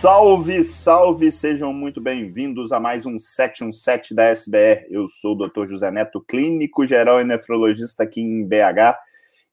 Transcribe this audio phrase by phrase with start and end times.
[0.00, 4.86] Salve, salve, sejam muito bem-vindos a mais um 717 da SBR.
[4.88, 5.68] Eu sou o Dr.
[5.68, 8.96] José Neto, clínico geral e nefrologista aqui em BH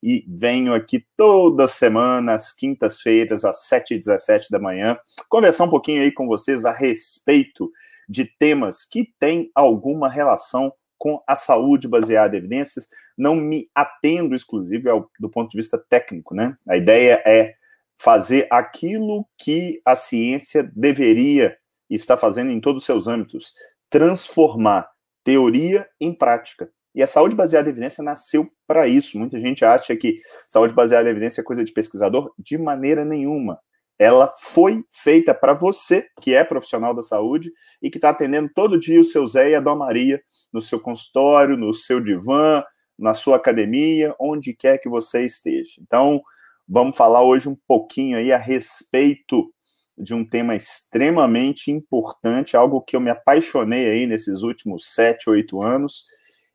[0.02, 4.98] e venho aqui toda semana, às quintas-feiras, às 7h17 da manhã,
[5.28, 7.70] conversar um pouquinho aí com vocês a respeito
[8.08, 12.88] de temas que têm alguma relação com a saúde baseada em evidências,
[13.18, 16.56] não me atendo exclusivo ao, do ponto de vista técnico, né?
[16.66, 17.58] A ideia é
[17.98, 21.56] fazer aquilo que a ciência deveria
[21.90, 23.52] estar fazendo em todos os seus âmbitos,
[23.90, 24.88] transformar
[25.24, 26.70] teoria em prática.
[26.94, 29.18] E a saúde baseada em evidência nasceu para isso.
[29.18, 32.32] Muita gente acha que saúde baseada em evidência é coisa de pesquisador.
[32.38, 33.58] De maneira nenhuma.
[33.98, 37.52] Ela foi feita para você, que é profissional da saúde
[37.82, 40.78] e que está atendendo todo dia o seu Zé e a Dona Maria no seu
[40.78, 42.62] consultório, no seu divã,
[42.96, 45.72] na sua academia, onde quer que você esteja.
[45.80, 46.22] Então,
[46.68, 49.50] vamos falar hoje um pouquinho aí a respeito
[49.96, 55.62] de um tema extremamente importante, algo que eu me apaixonei aí nesses últimos sete, oito
[55.62, 56.04] anos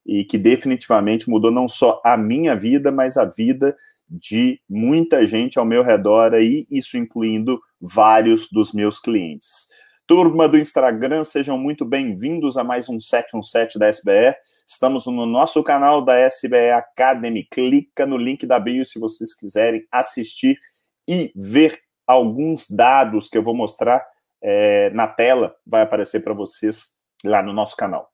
[0.06, 3.76] e que definitivamente mudou não só a minha vida, mas a vida
[4.10, 9.68] de muita gente ao meu redor aí, isso incluindo vários dos meus clientes.
[10.06, 14.36] Turma do Instagram, sejam muito bem-vindos a mais um 717 da SBE.
[14.74, 17.44] Estamos no nosso canal da SBE Academy.
[17.44, 20.60] Clica no link da bio se vocês quiserem assistir
[21.08, 24.04] e ver alguns dados que eu vou mostrar
[24.42, 25.56] é, na tela.
[25.66, 28.10] Vai aparecer para vocês lá no nosso canal.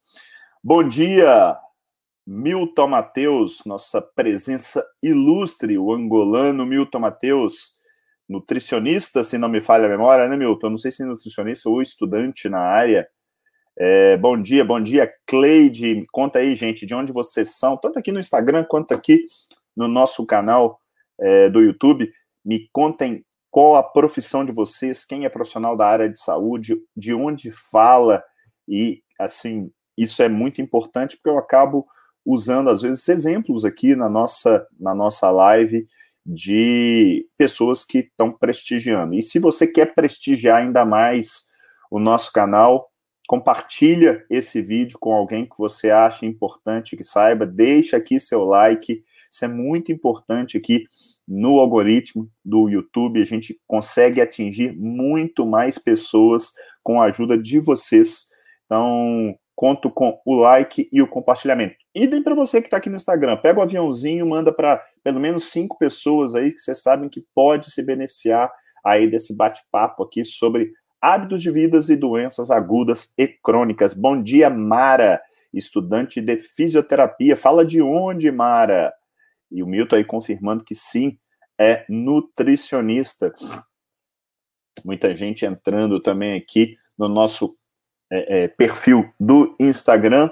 [0.62, 1.56] Bom dia,
[2.26, 7.78] Milton Mateus, nossa presença ilustre, o angolano Milton Mateus,
[8.28, 10.68] nutricionista, se não me falha a memória, né, Milton?
[10.68, 13.08] Não sei se é nutricionista ou estudante na área.
[13.82, 16.04] É, bom dia, bom dia, Cleide.
[16.12, 19.24] Conta aí, gente, de onde vocês são, tanto aqui no Instagram quanto aqui
[19.74, 20.78] no nosso canal
[21.18, 22.12] é, do YouTube.
[22.44, 27.14] Me contem qual a profissão de vocês, quem é profissional da área de saúde, de
[27.14, 28.22] onde fala,
[28.68, 31.86] e assim, isso é muito importante porque eu acabo
[32.22, 35.88] usando, às vezes, exemplos aqui na nossa, na nossa live
[36.26, 39.14] de pessoas que estão prestigiando.
[39.14, 41.48] E se você quer prestigiar ainda mais
[41.90, 42.89] o nosso canal,
[43.30, 49.04] compartilha esse vídeo com alguém que você acha importante que saiba, deixa aqui seu like,
[49.30, 50.88] isso é muito importante aqui
[51.28, 56.50] no algoritmo do YouTube, a gente consegue atingir muito mais pessoas
[56.82, 58.26] com a ajuda de vocês.
[58.66, 61.76] Então, conto com o like e o compartilhamento.
[61.94, 63.36] Idem para você que está aqui no Instagram.
[63.36, 67.70] Pega o aviãozinho, manda para pelo menos cinco pessoas aí que vocês sabem que pode
[67.70, 68.50] se beneficiar
[68.84, 73.94] aí desse bate-papo aqui sobre hábitos de vidas e doenças agudas e crônicas.
[73.94, 75.20] Bom dia, Mara,
[75.52, 77.36] estudante de fisioterapia.
[77.36, 78.92] Fala de onde, Mara?
[79.50, 81.18] E o Milton aí confirmando que sim,
[81.58, 83.32] é nutricionista.
[84.84, 87.56] Muita gente entrando também aqui no nosso
[88.10, 90.30] é, é, perfil do Instagram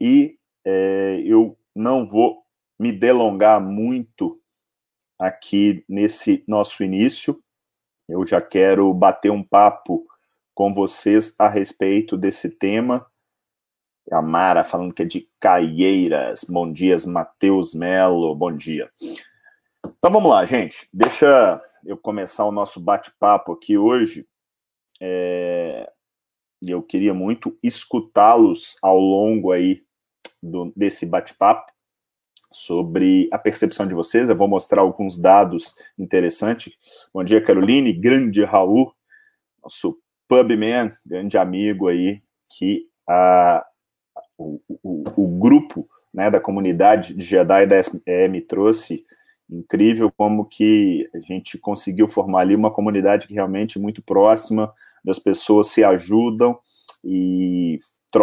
[0.00, 2.42] e é, eu não vou
[2.78, 4.40] me delongar muito
[5.18, 7.42] aqui nesse nosso início.
[8.10, 10.04] Eu já quero bater um papo
[10.52, 13.06] com vocês a respeito desse tema.
[14.10, 16.42] A Mara falando que é de Caieiras.
[16.42, 18.34] Bom dia, Matheus Melo.
[18.34, 18.90] Bom dia.
[19.00, 20.88] Então vamos lá, gente.
[20.92, 24.26] Deixa eu começar o nosso bate-papo aqui hoje.
[25.00, 25.88] É,
[26.66, 29.84] eu queria muito escutá-los ao longo aí
[30.42, 31.70] do, desse bate-papo
[32.52, 34.28] sobre a percepção de vocês.
[34.28, 36.72] Eu vou mostrar alguns dados interessantes.
[37.12, 38.92] Bom dia, Caroline, grande Raul,
[39.62, 42.22] nosso pubman, grande amigo aí,
[42.56, 43.64] que a,
[44.36, 49.04] o, o, o grupo né, da comunidade de Jedi da SM trouxe
[49.48, 54.72] incrível como que a gente conseguiu formar ali uma comunidade que realmente é muito próxima,
[55.08, 56.58] as pessoas se ajudam
[57.04, 57.78] e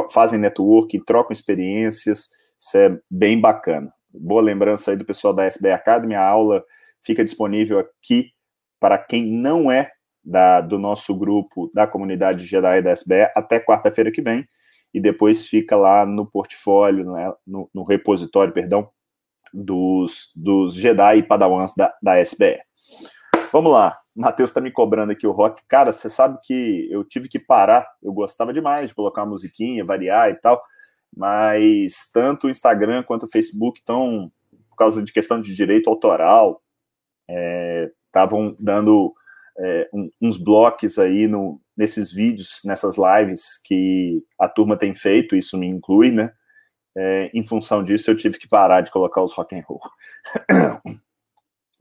[0.09, 2.29] fazem networking, trocam experiências,
[2.59, 3.93] isso é bem bacana.
[4.13, 6.63] Boa lembrança aí do pessoal da SB Academy, a aula
[7.01, 8.31] fica disponível aqui
[8.79, 9.91] para quem não é
[10.23, 14.47] da, do nosso grupo da comunidade Jedi da SBE até quarta-feira que vem,
[14.93, 18.89] e depois fica lá no portfólio, né, no, no, repositório, perdão,
[19.53, 22.59] dos, dos Jedi e Padawans da, da SBE.
[23.51, 25.61] Vamos lá, Matheus está me cobrando aqui o rock.
[25.67, 27.87] Cara, você sabe que eu tive que parar.
[28.01, 30.61] Eu gostava demais de colocar uma musiquinha, variar e tal,
[31.15, 34.31] mas tanto o Instagram quanto o Facebook estão,
[34.69, 36.61] por causa de questão de direito autoral,
[38.07, 39.13] estavam é, dando
[39.59, 45.35] é, um, uns blocos aí no, nesses vídeos, nessas lives que a turma tem feito,
[45.35, 46.31] isso me inclui, né?
[46.95, 49.81] É, em função disso, eu tive que parar de colocar os rock and roll.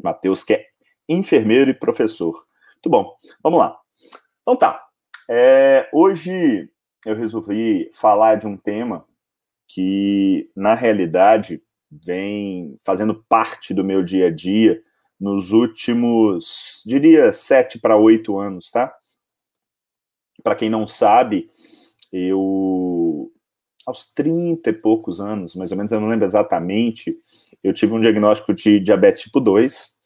[0.03, 0.67] Matheus, que é
[1.09, 2.45] enfermeiro e professor.
[2.75, 3.15] Muito bom.
[3.43, 3.79] Vamos lá.
[4.43, 4.85] Então tá.
[5.29, 6.71] É, hoje
[7.05, 9.07] eu resolvi falar de um tema
[9.69, 14.83] que, na realidade, vem fazendo parte do meu dia a dia
[15.19, 18.95] nos últimos, diria, sete para oito anos, tá?
[20.43, 21.51] Para quem não sabe,
[22.13, 23.33] eu,
[23.87, 27.17] aos 30 e poucos anos, mais ou menos, eu não lembro exatamente,
[27.63, 29.97] eu tive um diagnóstico de diabetes tipo 2.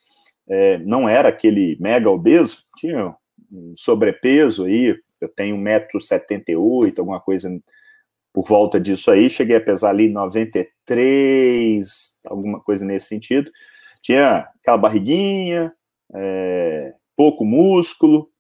[0.49, 3.15] É, não era aquele mega obeso, tinha
[3.53, 7.51] um sobrepeso aí, eu tenho 1,78m, alguma coisa
[8.32, 13.50] por volta disso aí, cheguei a pesar ali 93, alguma coisa nesse sentido.
[14.03, 15.73] Tinha aquela barriguinha,
[16.15, 18.31] é, pouco músculo,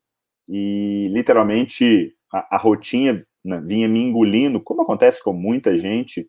[0.48, 6.28] e literalmente a, a rotina né, vinha me engolindo, como acontece com muita gente,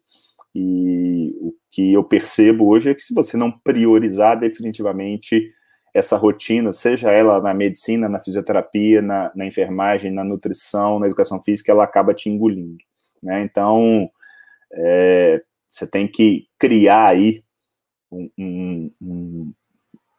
[0.54, 5.52] e o que eu percebo hoje é que se você não priorizar definitivamente
[5.94, 11.42] essa rotina, seja ela na medicina, na fisioterapia, na, na enfermagem, na nutrição, na educação
[11.42, 12.78] física, ela acaba te engolindo.
[13.24, 13.42] Né?
[13.44, 14.10] Então,
[14.74, 17.44] é, você tem que criar aí
[18.12, 19.54] um, um, um,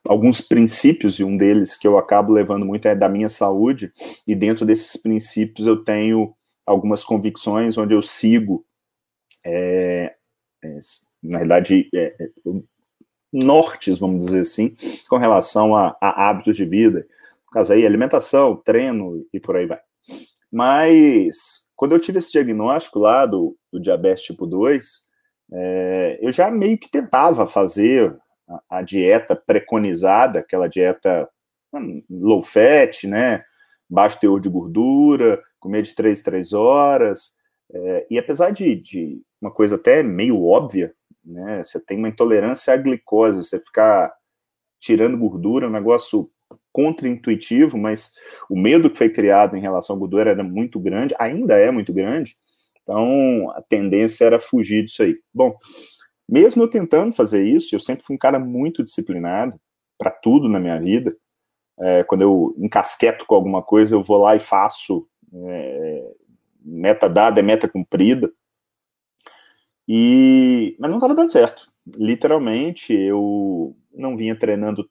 [0.04, 3.92] alguns princípios, e um deles que eu acabo levando muito é da minha saúde,
[4.26, 6.34] e dentro desses princípios eu tenho
[6.66, 8.64] algumas convicções onde eu sigo,
[9.44, 10.14] é,
[10.62, 10.78] é,
[11.22, 12.30] na verdade, é, é,
[13.32, 14.74] nortes, vamos dizer assim,
[15.08, 17.06] com relação a, a hábitos de vida,
[17.46, 19.80] no caso aí, alimentação, treino e por aí vai.
[20.50, 25.00] Mas, quando eu tive esse diagnóstico lá do, do diabetes tipo 2,
[25.52, 28.16] é, eu já meio que tentava fazer
[28.48, 31.28] a, a, dieta preconizada, aquela dieta
[31.74, 33.44] hum, low fat, né,
[33.90, 37.32] baixo teor de gordura, comer de 3 3 horas,
[37.74, 40.94] é, e apesar de, de uma coisa até meio óbvia,
[41.24, 41.64] né?
[41.64, 44.14] Você tem uma intolerância à glicose, você ficar
[44.78, 46.30] tirando gordura, é um negócio
[46.72, 48.12] contra-intuitivo, mas
[48.48, 51.92] o medo que foi criado em relação à gordura era muito grande, ainda é muito
[51.92, 52.36] grande,
[52.82, 55.16] então a tendência era fugir disso aí.
[55.32, 55.56] Bom,
[56.28, 59.60] mesmo eu tentando fazer isso, eu sempre fui um cara muito disciplinado
[59.98, 61.16] para tudo na minha vida.
[61.78, 65.06] É, quando eu encasqueto com alguma coisa, eu vou lá e faço.
[65.32, 66.12] É,
[66.64, 68.32] meta dada é meta cumprida.
[69.86, 71.70] E mas não estava dando certo.
[71.96, 74.88] Literalmente, eu não vinha treinando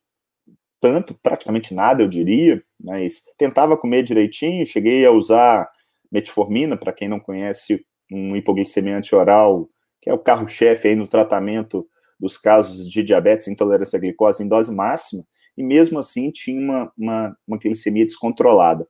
[0.81, 5.69] tanto, praticamente nada, eu diria, mas tentava comer direitinho, cheguei a usar
[6.11, 9.69] metformina, para quem não conhece, um hipoglicemiante oral,
[10.01, 11.87] que é o carro-chefe aí no tratamento
[12.19, 15.23] dos casos de diabetes intolerância à glicose em dose máxima,
[15.55, 18.87] e mesmo assim tinha uma, uma, uma glicemia descontrolada.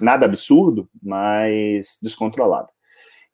[0.00, 2.68] Nada absurdo, mas descontrolada.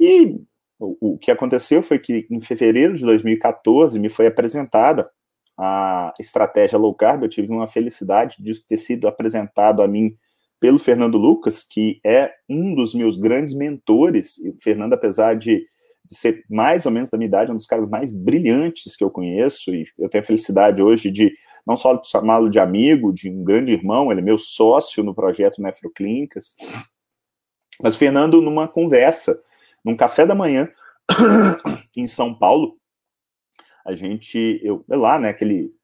[0.00, 0.40] E
[0.78, 5.10] o, o que aconteceu foi que em fevereiro de 2014 me foi apresentada
[5.58, 7.22] a estratégia low carb.
[7.22, 10.16] Eu tive uma felicidade de ter sido apresentado a mim
[10.60, 14.38] pelo Fernando Lucas, que é um dos meus grandes mentores.
[14.38, 15.66] E o Fernando, apesar de,
[16.04, 19.02] de ser mais ou menos da minha idade, é um dos caras mais brilhantes que
[19.02, 19.74] eu conheço.
[19.74, 21.32] E eu tenho a felicidade hoje de
[21.66, 25.60] não só chamá-lo de amigo, de um grande irmão, ele é meu sócio no projeto
[25.60, 26.54] Nefroclínicas.
[27.82, 29.38] Mas o Fernando, numa conversa
[29.84, 30.68] num café da manhã
[31.96, 32.76] em São Paulo,
[33.88, 35.74] a gente, eu, lá, né, aquele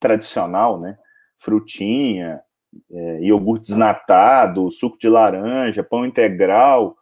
[0.00, 0.98] tradicional, né,
[1.36, 2.42] frutinha,
[2.90, 6.96] é, iogurte desnatado, suco de laranja, pão integral,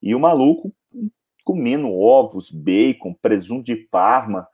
[0.00, 0.72] e o maluco
[1.44, 4.46] comendo ovos, bacon, presunto de parma.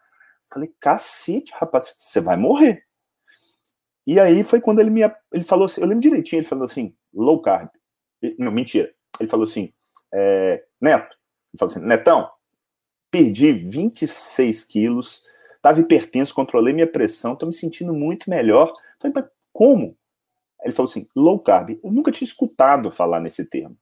[0.50, 2.84] Falei, cacete, rapaz, você vai morrer.
[4.06, 6.94] E aí foi quando ele me ele falou assim, eu lembro direitinho, ele falou assim,
[7.12, 7.68] low carb.
[8.38, 8.92] Não, mentira.
[9.20, 9.72] Ele falou assim,
[10.12, 11.16] é, Neto,
[11.52, 12.30] ele falou assim: Netão,
[13.10, 15.24] perdi 26 quilos,
[15.62, 18.72] estava hipertenso, controlei minha pressão, estou me sentindo muito melhor.
[18.98, 19.96] Falei, mas como?
[20.62, 21.78] Ele falou assim: low carb.
[21.82, 23.76] Eu nunca tinha escutado falar nesse termo.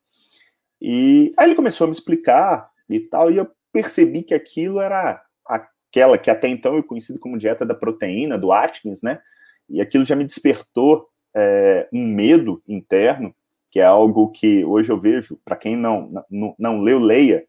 [0.81, 5.23] E aí ele começou a me explicar e tal, e eu percebi que aquilo era
[5.45, 9.21] aquela que até então eu conheci como dieta da proteína, do Atkins, né?
[9.69, 13.35] E aquilo já me despertou é, um medo interno,
[13.71, 17.47] que é algo que hoje eu vejo, para quem não, não, não leu, leia,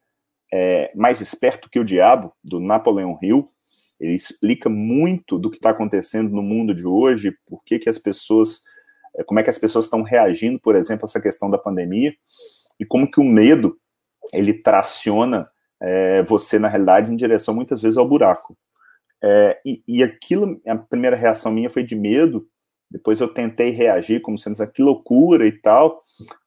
[0.53, 3.49] é, Mais Esperto que o Diabo, do Napoleão Hill.
[4.01, 7.99] Ele explica muito do que está acontecendo no mundo de hoje, por que, que as
[7.99, 8.63] pessoas,
[9.15, 12.11] é, como é que as pessoas estão reagindo, por exemplo, a essa questão da pandemia,
[12.79, 13.77] e como que o medo,
[14.33, 15.47] ele traciona
[15.79, 18.57] é, você, na realidade, em direção, muitas vezes, ao buraco.
[19.23, 22.47] É, e, e aquilo, a primeira reação minha foi de medo,
[22.89, 26.01] depois eu tentei reagir como sendo assim, que loucura e tal.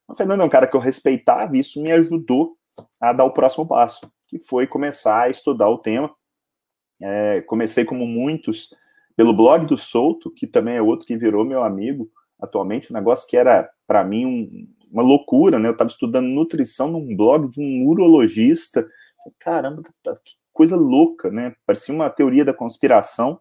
[0.08, 2.56] O Fernando é um cara que eu respeitava, e isso me ajudou
[3.00, 6.12] a dar o próximo passo, que foi começar a estudar o tema.
[7.00, 8.74] É, comecei, como muitos,
[9.16, 12.10] pelo blog do Souto, que também é outro que virou meu amigo
[12.40, 15.68] atualmente, um negócio que era, para mim, um, uma loucura, né?
[15.68, 18.86] Eu estava estudando nutrição num blog de um urologista.
[19.38, 21.54] Caramba, tá, que coisa louca, né?
[21.66, 23.40] Parecia uma teoria da conspiração.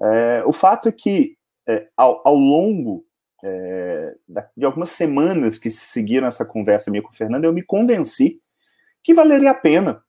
[0.00, 1.36] É, o fato é que,
[1.68, 3.04] é, ao, ao, longo
[3.44, 4.14] é,
[4.56, 8.40] de algumas semanas que seguiram essa conversa minha com o Fernando, eu me convenci
[9.02, 10.02] que valeria a pena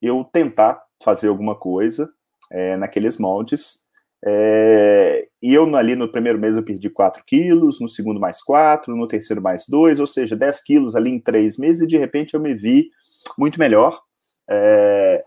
[0.00, 2.10] eu tentar fazer alguma coisa
[2.50, 3.82] é, naqueles moldes.
[4.24, 8.94] É, e eu ali no primeiro mês eu perdi 4 quilos, no segundo mais 4,
[8.96, 12.34] no terceiro mais 2, ou seja, 10 quilos ali em 3 meses, e de repente
[12.34, 12.90] eu me vi
[13.36, 14.00] muito melhor.
[14.48, 15.24] É,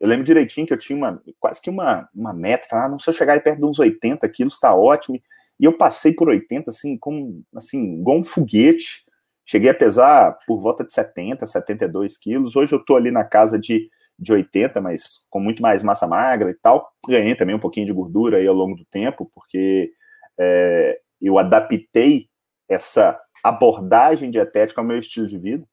[0.00, 2.98] eu lembro direitinho que eu tinha uma, quase que uma, uma meta, falar, ah, não,
[2.98, 5.20] se eu chegar aí perto de uns 80 quilos, tá ótimo.
[5.60, 9.04] E eu passei por 80, assim, como, assim, igual um foguete.
[9.46, 12.56] Cheguei a pesar por volta de 70, 72 quilos.
[12.56, 13.88] Hoje eu tô ali na casa de
[14.22, 16.92] de 80, mas com muito mais massa magra e tal.
[17.06, 19.92] Ganhei também um pouquinho de gordura aí ao longo do tempo, porque
[20.38, 22.28] é, eu adaptei
[22.68, 25.66] essa abordagem dietética ao meu estilo de vida.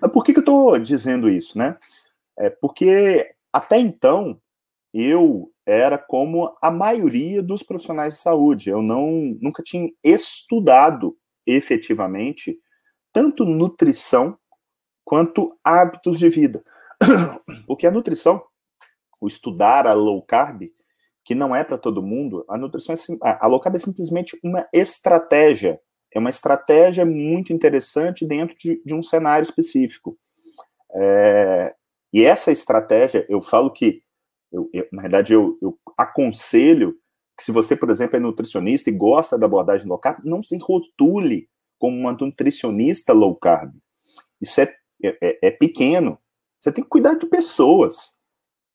[0.00, 1.76] Mas por que, que eu estou dizendo isso, né?
[2.38, 4.40] É porque até então
[4.94, 8.70] eu era como a maioria dos profissionais de saúde.
[8.70, 12.58] Eu não nunca tinha estudado efetivamente
[13.12, 14.38] tanto nutrição
[15.04, 16.62] quanto hábitos de vida.
[17.66, 18.42] Porque a nutrição,
[19.20, 20.62] o estudar a low carb,
[21.24, 24.66] que não é para todo mundo, a nutrição é, a low carb é simplesmente uma
[24.72, 25.80] estratégia.
[26.14, 30.18] É uma estratégia muito interessante dentro de, de um cenário específico.
[30.94, 31.74] É,
[32.12, 34.02] e essa estratégia, eu falo que,
[34.50, 36.96] eu, eu, na verdade, eu, eu aconselho
[37.36, 40.58] que se você, por exemplo, é nutricionista e gosta da abordagem low carb, não se
[40.58, 43.72] rotule como uma nutricionista low carb.
[44.40, 44.74] Isso é,
[45.04, 46.18] é, é pequeno.
[46.60, 48.16] Você tem que cuidar de pessoas.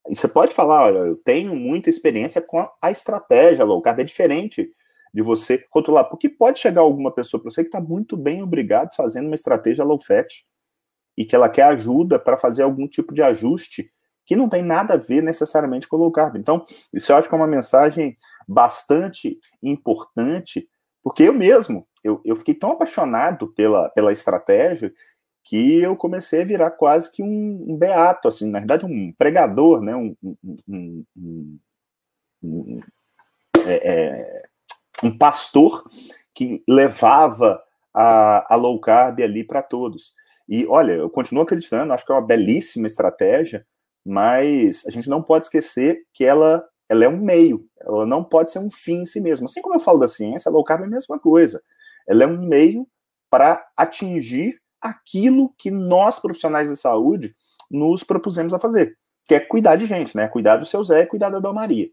[0.10, 4.04] E você pode falar, olha, eu tenho muita experiência com a, estratégia low carb, é
[4.04, 4.70] diferente
[5.14, 8.96] de você rotular, porque pode chegar alguma pessoa para você que está muito bem obrigado
[8.96, 10.28] fazendo uma estratégia low fat
[11.16, 13.92] e que ela quer ajuda para fazer algum tipo de ajuste
[14.26, 16.38] que não tem nada a ver necessariamente com low carb.
[16.38, 20.68] Então, isso eu acho que é uma mensagem bastante importante,
[21.04, 24.94] porque eu mesmo, eu, eu fiquei tão apaixonado pela, pela estratégia
[25.44, 29.82] que eu comecei a virar quase que um, um beato, assim, na verdade um pregador,
[29.82, 30.16] né, um,
[30.68, 31.06] um,
[32.42, 32.80] um
[33.66, 34.44] é, é,
[35.04, 35.84] um pastor
[36.34, 37.62] que levava
[37.94, 40.14] a, a low carb ali para todos.
[40.48, 43.66] E olha, eu continuo acreditando, acho que é uma belíssima estratégia,
[44.06, 48.52] mas a gente não pode esquecer que ela, ela é um meio, ela não pode
[48.52, 49.46] ser um fim em si mesma.
[49.46, 51.62] Assim como eu falo da ciência, a low carb é a mesma coisa.
[52.08, 52.88] Ela é um meio
[53.30, 57.36] para atingir aquilo que nós, profissionais de saúde,
[57.72, 60.28] nos propusemos a fazer, que é cuidar de gente, né?
[60.28, 61.90] Cuidar do seu Zé, cuidar da Dona Maria.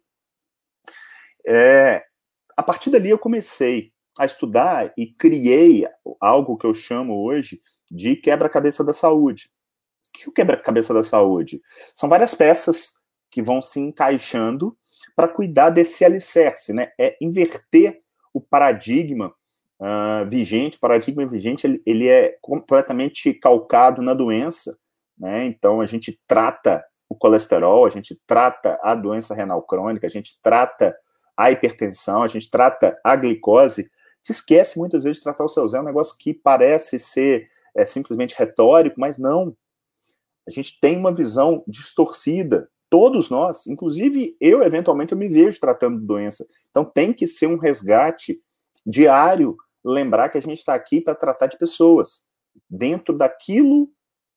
[1.46, 2.04] É,
[2.56, 5.86] a partir dali eu comecei a estudar e criei
[6.20, 9.50] algo que eu chamo hoje de quebra-cabeça da saúde.
[10.08, 11.62] O que é o quebra-cabeça da saúde?
[11.94, 12.94] São várias peças
[13.30, 14.76] que vão se encaixando
[15.14, 16.92] para cuidar desse alicerce, né?
[16.98, 18.02] É inverter
[18.34, 19.34] o paradigma
[19.80, 24.78] uh, vigente, o paradigma vigente, ele, ele, é completamente calcado na doença,
[25.18, 25.46] né?
[25.46, 30.38] Então a gente trata o colesterol, a gente trata a doença renal crônica, a gente
[30.42, 30.96] trata
[31.36, 33.90] a hipertensão, a gente trata a glicose,
[34.22, 37.48] se esquece muitas vezes de tratar o seu Zé, é um negócio que parece ser
[37.74, 39.56] é, simplesmente retórico, mas não.
[40.46, 46.00] A gente tem uma visão distorcida, todos nós, inclusive eu, eventualmente, eu me vejo tratando
[46.00, 46.46] doença.
[46.70, 48.38] Então tem que ser um resgate
[48.84, 52.24] diário lembrar que a gente está aqui para tratar de pessoas,
[52.68, 53.90] dentro daquilo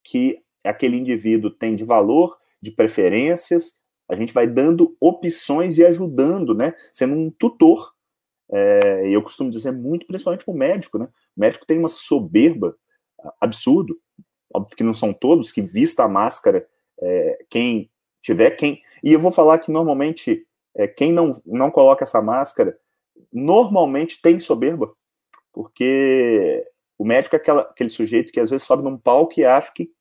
[0.03, 6.53] que aquele indivíduo tem de valor, de preferências, a gente vai dando opções e ajudando,
[6.53, 6.73] né?
[6.91, 7.93] Sendo um tutor.
[8.51, 11.07] É, eu costumo dizer muito, principalmente para o médico, né?
[11.35, 12.75] O médico tem uma soberba
[13.39, 13.97] absurdo.
[14.53, 16.67] Óbvio que não são todos que vista a máscara,
[17.01, 17.89] é, quem
[18.21, 18.81] tiver quem.
[19.03, 20.45] E eu vou falar que normalmente
[20.75, 22.77] é, quem não, não coloca essa máscara
[23.31, 24.93] normalmente tem soberba
[25.53, 26.67] porque
[26.97, 29.91] o médico é aquela, aquele sujeito que às vezes sobe num palco e acha que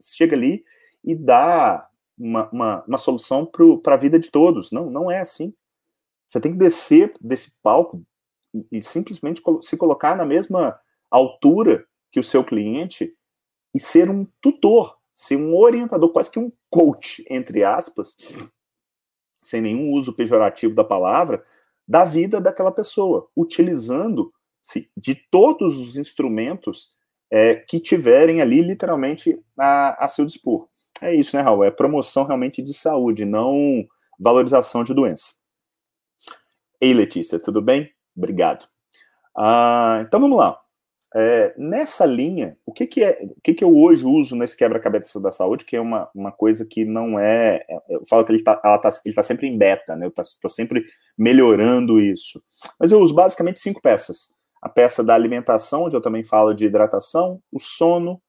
[0.00, 0.64] chega ali
[1.02, 3.50] e dá uma, uma, uma solução
[3.82, 4.70] para a vida de todos.
[4.70, 5.54] Não, não é assim.
[6.28, 8.04] Você tem que descer desse palco
[8.54, 10.78] e, e simplesmente se colocar na mesma
[11.10, 13.16] altura que o seu cliente
[13.74, 18.16] e ser um tutor, ser um orientador, quase que um coach, entre aspas,
[19.42, 21.44] sem nenhum uso pejorativo da palavra,
[21.86, 24.32] da vida daquela pessoa, utilizando
[24.96, 26.94] de todos os instrumentos
[27.30, 30.68] é, que tiverem ali literalmente a, a seu dispor.
[31.00, 31.64] É isso, né, Raul?
[31.64, 33.86] É promoção realmente de saúde, não
[34.18, 35.32] valorização de doença.
[36.80, 37.90] Ei, Letícia, tudo bem?
[38.16, 38.66] Obrigado.
[39.36, 40.60] Ah, então vamos lá.
[41.14, 45.20] é, nessa linha, o que, que é, o que, que eu hoje uso nesse quebra-cabeça
[45.20, 48.38] da saúde, que é uma, uma coisa que não é, é eu falo que ele
[48.38, 50.06] está tá, ele tá sempre em beta, né?
[50.06, 50.84] Eu estou sempre
[51.18, 52.42] melhorando isso.
[52.78, 54.32] Mas eu uso basicamente cinco peças.
[54.60, 58.20] A peça da alimentação, onde eu também falo de hidratação, o sono,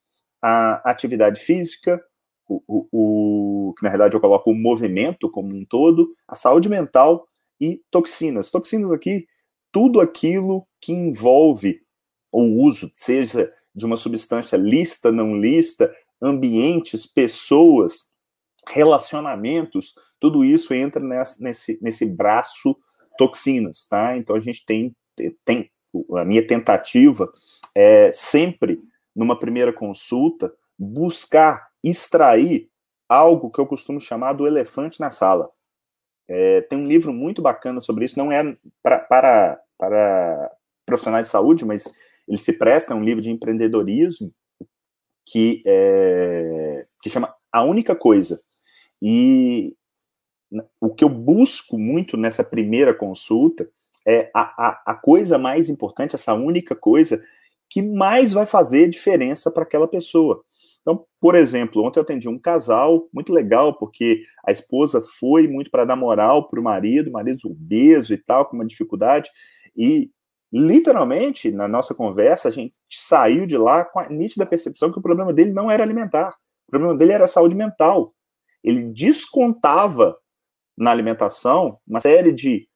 [0.41, 2.01] a atividade física,
[2.47, 6.67] o, o, o que na verdade eu coloco o movimento como um todo, a saúde
[6.67, 7.27] mental
[7.59, 8.49] e toxinas.
[8.49, 9.27] Toxinas aqui,
[9.71, 11.81] tudo aquilo que envolve
[12.31, 18.11] o uso, seja de uma substância lista, não lista, ambientes, pessoas,
[18.67, 22.77] relacionamentos, tudo isso entra nessa, nesse, nesse braço
[23.17, 24.17] toxinas, tá?
[24.17, 24.95] Então a gente tem,
[25.45, 25.70] tem
[26.17, 27.31] a minha tentativa
[27.75, 28.81] é sempre,
[29.15, 32.69] numa primeira consulta, buscar extrair
[33.07, 35.49] algo que eu costumo chamar do elefante na sala.
[36.27, 40.51] É, tem um livro muito bacana sobre isso, não é pra, para, para
[40.85, 41.93] profissionais de saúde, mas
[42.27, 44.33] ele se presta, é um livro de empreendedorismo
[45.25, 48.41] que, é, que chama A Única Coisa.
[49.01, 49.75] E
[50.79, 53.69] o que eu busco muito nessa primeira consulta
[54.07, 57.21] é a, a, a coisa mais importante, essa única coisa
[57.69, 60.43] que mais vai fazer diferença para aquela pessoa.
[60.81, 65.69] Então, por exemplo, ontem eu atendi um casal muito legal, porque a esposa foi muito
[65.69, 69.29] para dar moral para o marido, o marido obeso e tal, com uma dificuldade,
[69.75, 70.09] e
[70.51, 75.01] literalmente, na nossa conversa, a gente saiu de lá com a nítida percepção que o
[75.01, 76.35] problema dele não era alimentar,
[76.67, 78.13] o problema dele era saúde mental.
[78.63, 80.17] Ele descontava
[80.77, 82.67] na alimentação uma série de,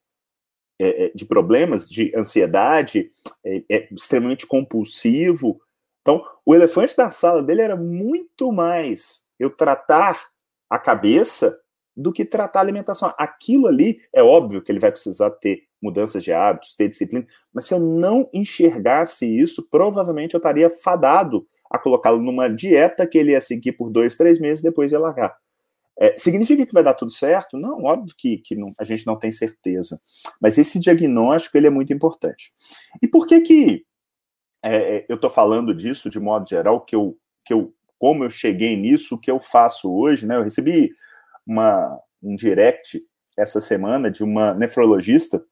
[0.80, 3.12] é, é de problemas de ansiedade,
[3.44, 5.62] é, é, extremamente compulsivo.
[6.02, 10.28] Então, o elefante da sala dele era muito mais eu tratar
[10.70, 11.60] a cabeça
[11.96, 13.14] do que tratar a alimentação.
[13.18, 17.66] Aquilo ali, é óbvio que ele vai precisar ter mudanças de hábitos, ter disciplina, mas
[17.66, 23.32] se eu não enxergasse isso, provavelmente eu estaria fadado a colocá-lo numa dieta que ele
[23.32, 25.36] ia seguir por dois, três meses depois ia largar.
[25.98, 27.58] É, significa que vai dar tudo certo?
[27.58, 30.00] Não, óbvio que, que não, a gente não tem certeza.
[30.42, 32.54] Mas esse diagnóstico ele é muito importante.
[33.02, 33.86] E por que que
[34.64, 38.30] é, é eu estou falando disso de modo geral, que eu, que eu, como eu
[38.30, 40.36] cheguei nisso, o que eu faço hoje, né?
[40.36, 40.92] Eu recebi
[41.48, 43.02] uma, um direct
[43.38, 45.44] essa semana de uma nefrologista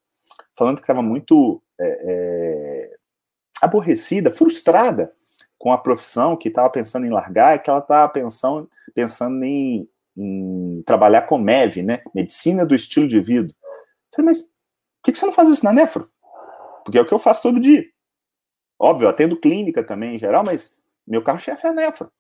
[0.58, 2.96] falando que estava muito é, é,
[3.62, 5.12] aborrecida, frustrada
[5.58, 10.84] com a profissão, que estava pensando em largar, que ela estava pensando, pensando em, em,
[10.86, 12.02] trabalhar com MEV, né?
[12.14, 13.54] Medicina do estilo de vida.
[13.54, 16.10] Eu falei, mas por que você não faz isso na nefro?
[16.84, 17.86] Porque é o que eu faço todo dia.
[18.80, 22.12] Óbvio, eu atendo clínica também em geral, mas meu carro-chefe é a nefro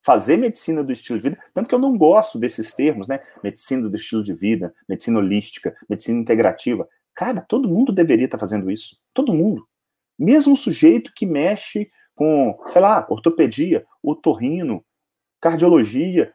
[0.00, 3.20] fazer medicina do estilo de vida, tanto que eu não gosto desses termos, né?
[3.44, 6.88] Medicina do estilo de vida, medicina holística, medicina integrativa.
[7.14, 8.98] Cara, todo mundo deveria estar fazendo isso.
[9.12, 9.66] Todo mundo.
[10.18, 14.84] Mesmo sujeito que mexe com, sei lá, ortopedia, otorrino,
[15.40, 16.32] cardiologia,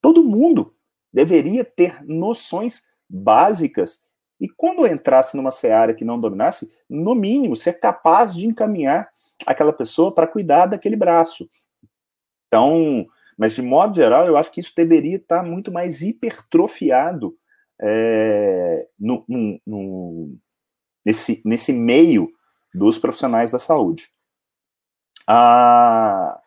[0.00, 0.74] todo mundo
[1.12, 4.04] deveria ter noções básicas
[4.40, 9.10] e quando entrasse numa seara que não dominasse, no mínimo ser capaz de encaminhar
[9.44, 11.48] aquela pessoa para cuidar daquele braço,
[12.46, 13.06] então,
[13.36, 17.36] mas de modo geral, eu acho que isso deveria estar muito mais hipertrofiado
[17.80, 20.38] é, no, no, no,
[21.04, 22.28] nesse, nesse meio
[22.74, 24.08] dos profissionais da saúde.
[25.26, 26.40] Ah,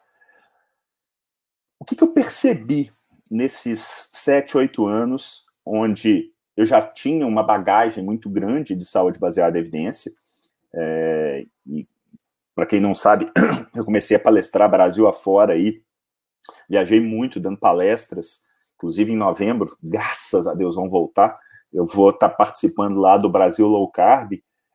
[1.80, 2.92] o que, que eu percebi
[3.32, 9.58] nesses sete, oito anos, onde eu já tinha uma bagagem muito grande de saúde baseada
[9.58, 10.12] em evidência,
[10.76, 11.88] é, e
[12.54, 13.32] para quem não sabe,
[13.74, 15.82] eu comecei a palestrar Brasil afora aí
[16.70, 18.44] Viajei muito dando palestras,
[18.76, 21.39] inclusive em novembro, graças a Deus vão voltar.
[21.72, 24.34] Eu vou estar tá participando lá do Brasil Low Carb,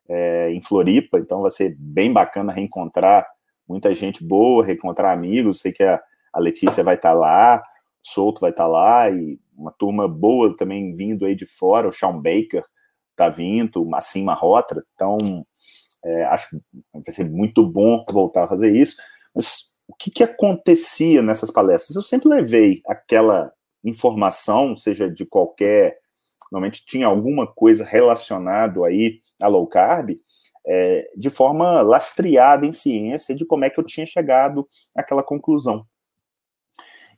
[0.09, 3.27] é, em Floripa, então vai ser bem bacana reencontrar
[3.69, 5.61] muita gente boa, reencontrar amigos.
[5.61, 6.01] Sei que a,
[6.33, 7.63] a Letícia vai estar tá lá,
[8.07, 11.93] Souto vai estar tá lá, e uma turma boa também vindo aí de fora, o
[11.93, 12.65] Sean Baker
[13.17, 15.17] tá vindo, o Massim Rotra, então
[16.05, 16.57] é, acho que
[16.93, 18.97] vai ser muito bom voltar a fazer isso.
[19.35, 21.97] Mas o que, que acontecia nessas palestras?
[21.97, 25.99] Eu sempre levei aquela informação, seja de qualquer,
[26.53, 30.17] normalmente tinha alguma coisa relacionado aí a low carb,
[30.67, 35.87] é, de forma lastreada em ciência de como é que eu tinha chegado àquela conclusão.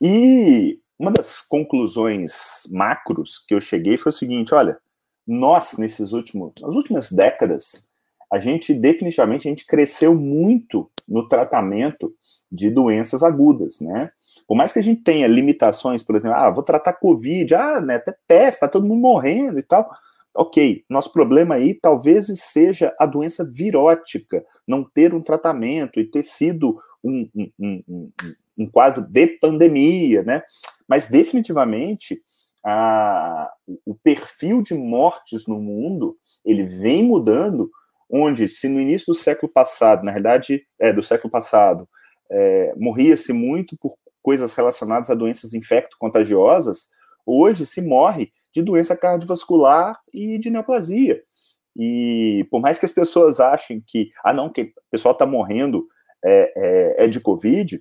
[0.00, 4.78] E uma das conclusões macros que eu cheguei foi o seguinte: olha,
[5.26, 7.88] nós nesses últimos, nas últimas décadas,
[8.32, 12.14] a gente definitivamente a gente cresceu muito no tratamento
[12.50, 14.10] de doenças agudas, né?
[14.46, 17.96] Por mais que a gente tenha limitações, por exemplo, ah, vou tratar Covid, ah, né,
[17.96, 19.90] até peste, tá todo mundo morrendo e tal,
[20.34, 26.22] ok, nosso problema aí talvez seja a doença virótica, não ter um tratamento e ter
[26.22, 28.10] sido um, um, um,
[28.58, 30.42] um quadro de pandemia, né?
[30.88, 32.20] Mas definitivamente
[32.64, 33.50] a,
[33.86, 37.70] o perfil de mortes no mundo ele vem mudando,
[38.10, 41.88] onde se no início do século passado, na verdade, é do século passado,
[42.30, 46.88] é, morria-se muito por coisas relacionadas a doenças infecto-contagiosas,
[47.24, 51.22] hoje se morre de doença cardiovascular e de neoplasia.
[51.76, 55.86] E por mais que as pessoas achem que, ah, não, que o pessoal está morrendo
[56.24, 57.80] é, é, é, de Covid,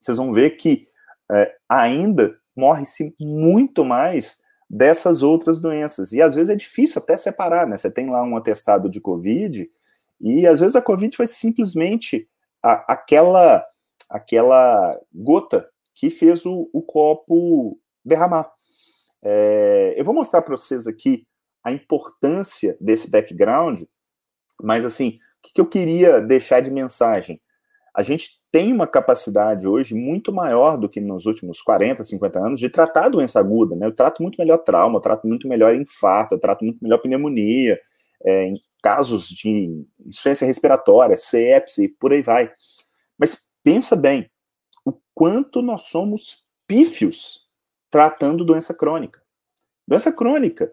[0.00, 0.86] vocês vão ver que
[1.30, 6.12] é, ainda morre-se muito mais dessas outras doenças.
[6.12, 7.76] E às vezes é difícil até separar, né?
[7.76, 9.68] Você tem lá um atestado de Covid,
[10.20, 12.28] e às vezes a Covid foi simplesmente
[12.62, 13.64] a, aquela,
[14.08, 18.50] aquela gota que fez o, o copo derramar.
[19.22, 21.26] É, eu vou mostrar para vocês aqui
[21.64, 23.82] a importância desse background,
[24.62, 27.40] mas assim, o que, que eu queria deixar de mensagem?
[27.96, 32.60] A gente tem uma capacidade hoje muito maior do que nos últimos 40, 50 anos
[32.60, 33.86] de tratar doença aguda, né?
[33.86, 37.80] Eu trato muito melhor trauma, eu trato muito melhor infarto, eu trato muito melhor pneumonia,
[38.22, 42.52] é, em casos de insuficiência respiratória, sepse, por aí vai.
[43.18, 44.30] Mas pensa bem,
[44.84, 47.46] o quanto nós somos pífios
[47.90, 49.22] tratando doença crônica.
[49.88, 50.70] Doença crônica,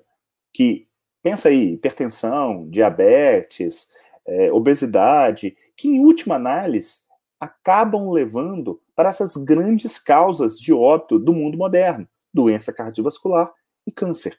[0.51, 0.89] que,
[1.21, 3.93] pensa aí, hipertensão, diabetes,
[4.27, 7.12] é, obesidade, que em última análise
[7.43, 13.51] acabam levando para essas grandes causas de óbito do mundo moderno: doença cardiovascular
[13.85, 14.37] e câncer.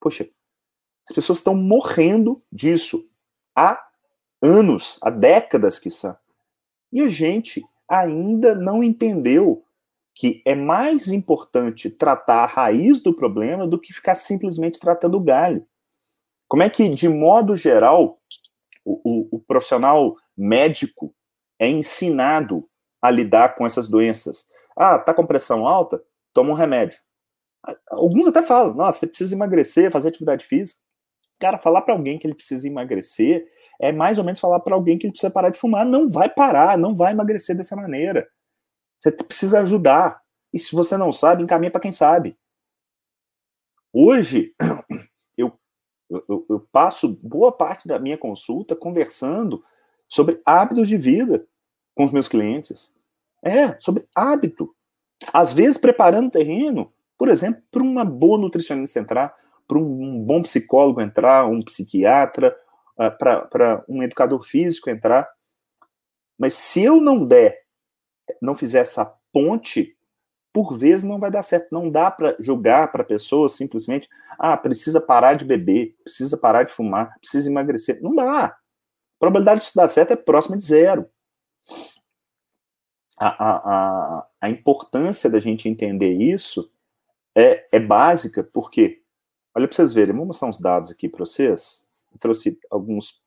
[0.00, 0.28] Poxa,
[1.08, 3.02] as pessoas estão morrendo disso
[3.56, 3.82] há
[4.42, 6.16] anos, há décadas que são.
[6.92, 9.64] E a gente ainda não entendeu
[10.14, 15.22] que é mais importante tratar a raiz do problema do que ficar simplesmente tratando o
[15.22, 15.66] galho.
[16.48, 18.18] Como é que, de modo geral,
[18.84, 21.14] o, o, o profissional médico
[21.58, 22.68] é ensinado
[23.00, 24.48] a lidar com essas doenças?
[24.76, 26.02] Ah, tá com pressão alta?
[26.32, 26.98] Toma um remédio.
[27.90, 30.80] Alguns até falam, nossa, você precisa emagrecer, fazer atividade física.
[31.38, 33.46] Cara, falar para alguém que ele precisa emagrecer
[33.80, 35.86] é mais ou menos falar para alguém que ele precisa parar de fumar.
[35.86, 38.28] Não vai parar, não vai emagrecer dessa maneira.
[38.98, 40.20] Você precisa ajudar.
[40.52, 42.36] E se você não sabe, encaminha para quem sabe.
[43.92, 44.54] Hoje,
[45.36, 45.52] eu,
[46.10, 49.62] eu, eu, passo boa parte da minha consulta conversando
[50.08, 51.46] sobre hábitos de vida
[51.94, 52.94] com os meus clientes.
[53.42, 54.74] É, sobre hábito.
[55.32, 59.34] Às vezes, preparando terreno, por exemplo, para uma boa nutricionista entrar,
[59.66, 62.56] para um, bom psicólogo entrar, um psiquiatra,
[62.94, 65.28] uh, para um educador físico entrar.
[66.38, 67.62] Mas se eu não der
[68.40, 69.96] não fizer essa ponte,
[70.52, 71.68] por vezes não vai dar certo.
[71.72, 76.64] Não dá para julgar para a pessoa simplesmente, ah, precisa parar de beber, precisa parar
[76.64, 78.02] de fumar, precisa emagrecer.
[78.02, 78.56] Não dá.
[79.18, 81.08] Probabilidade disso dar certo é próxima de zero.
[83.18, 83.56] A, a,
[84.18, 86.70] a, a importância da gente entender isso
[87.34, 89.02] é, é básica, porque,
[89.54, 91.86] olha para vocês verem, vou mostrar uns dados aqui para vocês.
[92.12, 93.22] Eu trouxe alguns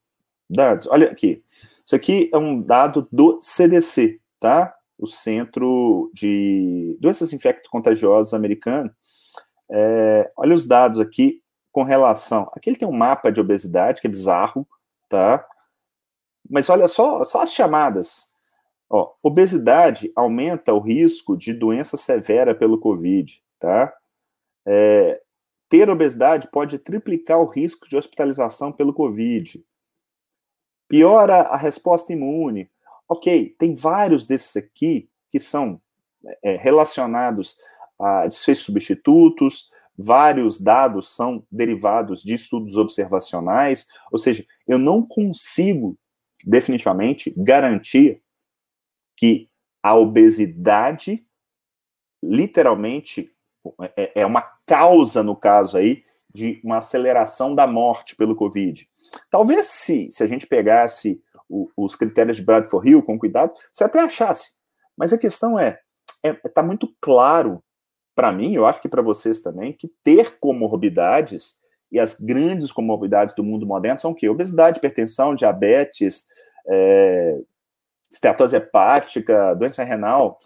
[0.49, 0.87] dados.
[0.87, 1.43] Olha aqui.
[1.85, 4.73] Isso aqui é um dado do CDC, tá?
[5.01, 8.91] o Centro de Doenças Infecto-Contagiosas americano.
[9.69, 12.49] É, olha os dados aqui com relação.
[12.53, 14.67] Aqui ele tem um mapa de obesidade, que é bizarro,
[15.09, 15.43] tá?
[16.51, 18.29] Mas olha só, só as chamadas.
[18.89, 23.93] Ó, obesidade aumenta o risco de doença severa pelo Covid, tá?
[24.67, 25.21] É,
[25.69, 29.63] ter obesidade pode triplicar o risco de hospitalização pelo Covid.
[30.89, 32.69] Piora a resposta imune.
[33.07, 35.81] Ok, tem vários desses aqui que são
[36.43, 37.55] é, relacionados
[37.97, 45.97] a desfechos substitutos, vários dados são derivados de estudos observacionais, ou seja, eu não consigo
[46.45, 48.21] definitivamente garantir
[49.17, 49.49] que
[49.83, 51.25] a obesidade
[52.23, 53.31] literalmente
[53.95, 58.87] é, é uma causa, no caso aí, de uma aceleração da morte pelo Covid.
[59.29, 63.83] Talvez se, se a gente pegasse o, os critérios de Bradford Hill com cuidado, você
[63.83, 64.55] até achasse.
[64.97, 65.79] Mas a questão é,
[66.23, 67.61] está é, tá muito claro
[68.15, 71.60] para mim, eu acho que para vocês também, que ter comorbidades
[71.91, 74.29] e as grandes comorbidades do mundo moderno são o quê?
[74.29, 76.27] Obesidade, hipertensão, diabetes,
[76.67, 77.37] é,
[78.09, 80.39] esteatose hepática, doença renal,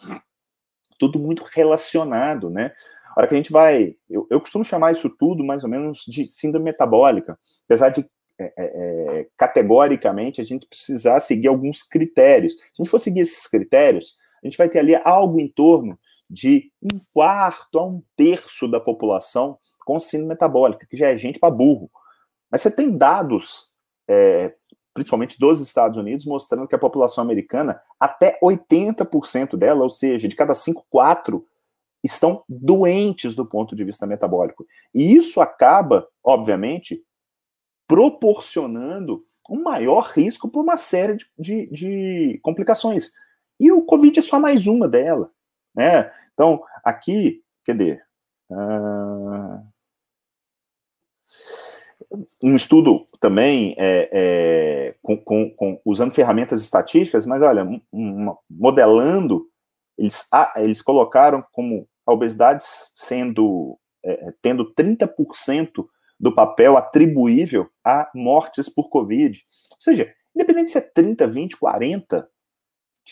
[0.97, 2.71] tudo muito relacionado, né?
[3.15, 6.03] A hora que a gente vai, eu, eu costumo chamar isso tudo mais ou menos
[6.05, 12.53] de síndrome metabólica, apesar de é, é, é, categoricamente a gente precisar seguir alguns critérios.
[12.53, 15.97] Se a gente for seguir esses critérios, a gente vai ter ali algo em torno
[16.29, 21.39] de um quarto a um terço da população com síndrome metabólica, que já é gente
[21.39, 21.89] para burro.
[22.51, 23.71] Mas você tem dados,
[24.07, 24.55] é,
[24.93, 30.35] principalmente dos Estados Unidos, mostrando que a população americana, até 80% dela, ou seja, de
[30.35, 31.45] cada 5, 4
[32.03, 34.65] estão doentes do ponto de vista metabólico.
[34.93, 37.03] E isso acaba, obviamente,
[37.87, 43.11] proporcionando um maior risco por uma série de, de, de complicações.
[43.59, 45.31] E o Covid é só mais uma dela.
[45.75, 46.11] Né?
[46.33, 48.03] Então, aqui, dizer,
[48.49, 49.63] uh,
[52.41, 57.65] um estudo também é, é, com, com, com, usando ferramentas estatísticas, mas olha,
[58.49, 59.47] modelando,
[59.97, 65.85] eles, ah, eles colocaram como a obesidade sendo é, tendo 30%
[66.19, 69.41] do papel atribuível a mortes por Covid.
[69.71, 72.29] Ou seja, independente se é 30, 20, 40,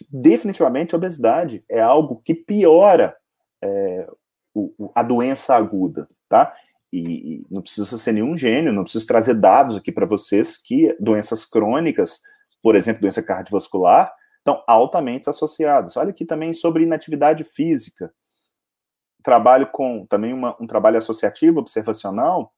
[0.09, 3.15] definitivamente a obesidade é algo que piora
[3.61, 4.07] é,
[4.53, 6.55] o, a doença aguda, tá?
[6.91, 10.95] E, e, não precisa ser nenhum gênio, não preciso trazer dados aqui para vocês que
[10.99, 12.21] doenças crônicas,
[12.61, 15.97] por exemplo, doença cardiovascular, estão altamente associadas.
[15.97, 18.13] Olha aqui também sobre inatividade física.
[19.23, 22.53] Trabalho com também uma, um trabalho associativo, observacional,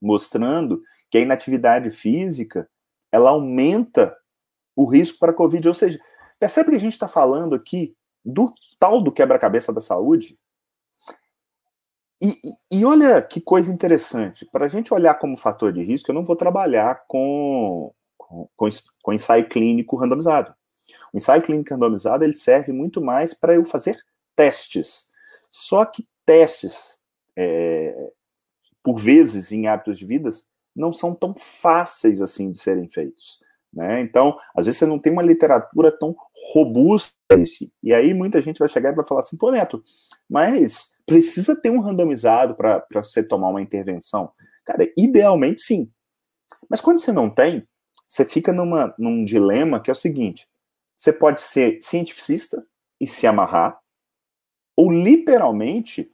[0.00, 2.68] mostrando que a inatividade física
[3.10, 4.16] ela aumenta
[4.74, 5.68] o risco para a Covid.
[5.68, 5.98] Ou seja,
[6.46, 10.38] percebe que a gente está falando aqui do tal do quebra-cabeça da saúde?
[12.22, 12.28] E,
[12.70, 14.46] e, e, olha que coisa interessante.
[14.46, 18.48] Para a gente olhar como fator de risco, eu não vou trabalhar com, com,
[19.02, 20.54] com ensaio clínico randomizado.
[21.12, 23.98] O ensaio clínico randomizado ele serve muito mais para eu fazer
[24.36, 25.10] testes.
[25.50, 27.02] Só que testes
[27.36, 28.12] é,
[28.84, 33.40] por vezes, em hábitos de vidas, não são tão fáceis assim de serem feitos.
[33.76, 34.00] Né?
[34.00, 36.16] Então, às vezes você não tem uma literatura tão
[36.54, 37.14] robusta.
[37.82, 39.82] E aí muita gente vai chegar e vai falar assim, pô, Neto,
[40.28, 44.32] mas precisa ter um randomizado para você tomar uma intervenção?
[44.64, 45.92] Cara, idealmente sim.
[46.70, 47.68] Mas quando você não tem,
[48.08, 50.48] você fica numa, num dilema que é o seguinte:
[50.96, 52.64] você pode ser cientificista
[52.98, 53.78] e se amarrar,
[54.74, 56.10] ou literalmente,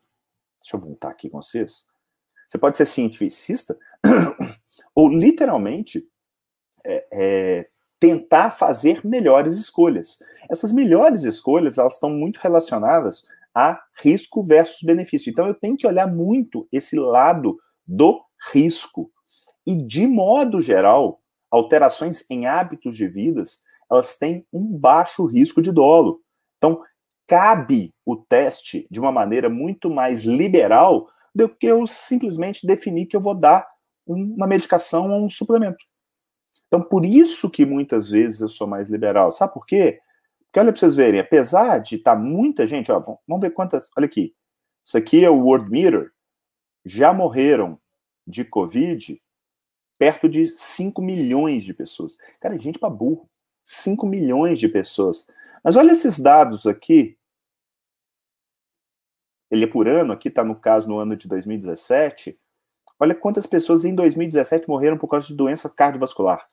[0.61, 1.87] deixa eu voltar aqui com vocês,
[2.49, 3.79] você pode ser cientificista
[4.97, 6.11] ou literalmente
[6.85, 7.69] é, é,
[7.99, 10.19] tentar fazer melhores escolhas.
[10.51, 13.23] Essas melhores escolhas elas estão muito relacionadas
[13.55, 15.31] a risco versus benefício.
[15.31, 18.21] Então eu tenho que olhar muito esse lado do
[18.53, 19.11] risco.
[19.67, 25.71] E de modo geral, alterações em hábitos de vidas, elas têm um baixo risco de
[25.71, 26.21] dolo.
[26.57, 26.83] Então,
[27.27, 33.17] cabe o teste de uma maneira muito mais liberal do que eu simplesmente definir que
[33.17, 33.67] eu vou dar
[34.07, 35.85] uma medicação ou um suplemento.
[36.73, 39.31] Então, por isso que muitas vezes eu sou mais liberal.
[39.31, 40.01] Sabe por quê?
[40.47, 43.91] Porque olha para vocês verem, apesar de estar tá muita gente, ó, vamos ver quantas.
[43.95, 44.35] Olha aqui.
[44.83, 46.11] Isso aqui é o World Meter.
[46.83, 47.79] Já morreram
[48.27, 49.23] de Covid
[49.99, 52.17] perto de 5 milhões de pessoas.
[52.41, 53.29] Cara, gente para burro.
[53.67, 55.27] 5 milhões de pessoas.
[55.63, 57.19] Mas olha esses dados aqui
[59.51, 62.41] ele é por ano, aqui está no caso no ano de 2017.
[62.99, 66.51] Olha quantas pessoas em 2017 morreram por causa de doença cardiovascular.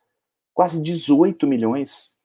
[0.60, 2.18] Quase 18 milhões.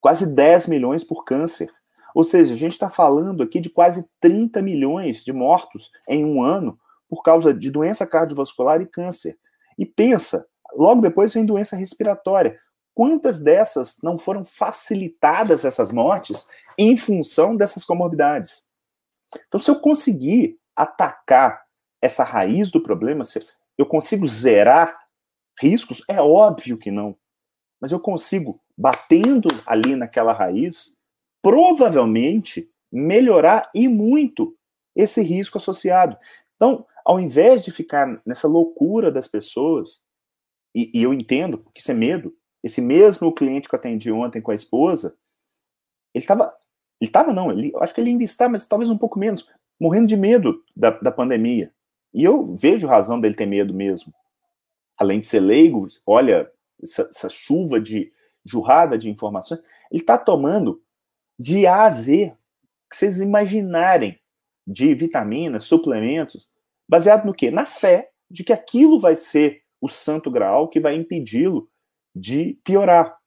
[0.00, 1.70] Quase 10 milhões por câncer.
[2.14, 6.42] Ou seja, a gente está falando aqui de quase 30 milhões de mortos em um
[6.42, 9.38] ano por causa de doença cardiovascular e câncer.
[9.76, 12.58] E pensa, logo depois vem doença respiratória.
[12.94, 18.66] Quantas dessas não foram facilitadas essas mortes em função dessas comorbidades?
[19.48, 21.62] Então, se eu conseguir atacar
[22.00, 23.38] essa raiz do problema, se
[23.76, 24.98] eu consigo zerar
[25.60, 27.14] riscos, é óbvio que não.
[27.80, 30.96] Mas eu consigo, batendo ali naquela raiz,
[31.42, 34.56] provavelmente melhorar e muito
[34.96, 36.16] esse risco associado.
[36.56, 40.02] Então, ao invés de ficar nessa loucura das pessoas,
[40.74, 44.40] e, e eu entendo que isso é medo, esse mesmo cliente que eu atendi ontem
[44.40, 45.16] com a esposa,
[46.14, 46.54] ele estava
[47.00, 49.48] ele estava, não, ele, eu acho que ele ainda está, mas talvez um pouco menos,
[49.78, 51.72] morrendo de medo da, da pandemia.
[52.14, 54.14] E eu vejo razão dele ter medo mesmo.
[54.96, 56.50] Além de ser leigo, olha,
[56.82, 58.12] essa, essa chuva de
[58.44, 59.60] jurrada de informações,
[59.90, 60.82] ele está tomando
[61.38, 62.34] de A a Z,
[62.90, 64.18] que vocês imaginarem,
[64.66, 66.48] de vitaminas, suplementos,
[66.88, 67.50] baseado no quê?
[67.50, 71.68] Na fé de que aquilo vai ser o santo graal que vai impedi-lo
[72.14, 73.18] de piorar.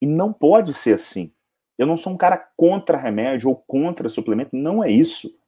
[0.00, 1.32] E não pode ser assim.
[1.78, 5.38] Eu não sou um cara contra remédio ou contra suplemento, não é isso.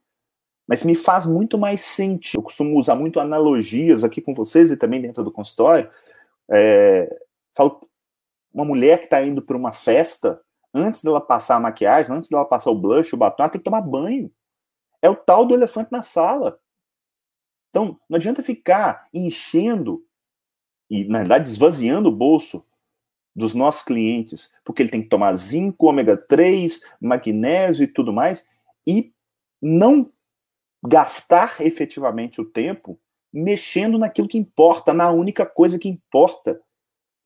[0.66, 2.38] Mas me faz muito mais sentido.
[2.38, 5.90] Eu costumo usar muito analogias aqui com vocês e também dentro do consultório.
[6.50, 7.08] É,
[7.54, 7.80] falo,
[8.52, 10.40] uma mulher que está indo para uma festa,
[10.72, 13.64] antes dela passar a maquiagem, antes dela passar o blush, o batom, ela tem que
[13.64, 14.30] tomar banho.
[15.00, 16.58] É o tal do elefante na sala.
[17.70, 20.04] Então, não adianta ficar enchendo
[20.90, 22.64] e na verdade esvaziando o bolso
[23.36, 28.48] dos nossos clientes, porque ele tem que tomar zinco, ômega 3, magnésio e tudo mais,
[28.86, 29.12] e
[29.62, 30.10] não
[30.82, 32.98] gastar efetivamente o tempo
[33.32, 36.60] mexendo naquilo que importa, na única coisa que importa,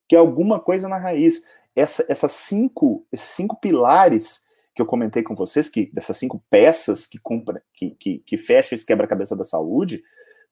[0.09, 1.43] que é alguma coisa na raiz.
[1.75, 7.07] Essa, essas cinco, esses cinco pilares que eu comentei com vocês, que dessas cinco peças
[7.07, 10.03] que, compra, que, que, que fecha esse quebra-cabeça da saúde,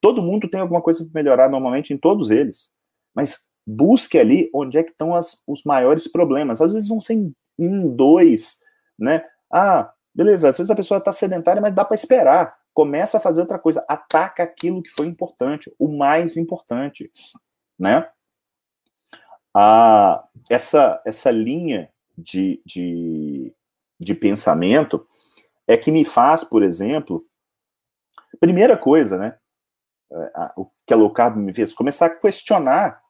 [0.00, 2.72] todo mundo tem alguma coisa para melhorar normalmente em todos eles.
[3.14, 6.60] Mas busque ali onde é que estão as, os maiores problemas.
[6.60, 8.60] Às vezes vão ser em um, dois,
[8.98, 9.24] né?
[9.52, 12.59] Ah, beleza, às vezes a pessoa está sedentária, mas dá para esperar.
[12.72, 17.10] Começa a fazer outra coisa, ataca aquilo que foi importante, o mais importante,
[17.78, 18.08] né?
[19.54, 23.54] Ah, essa, essa linha de, de,
[23.98, 25.06] de pensamento
[25.66, 27.26] é que me faz, por exemplo,
[28.38, 29.38] primeira coisa, né?
[30.12, 33.00] É, o que a low carb me fez, começar a questionar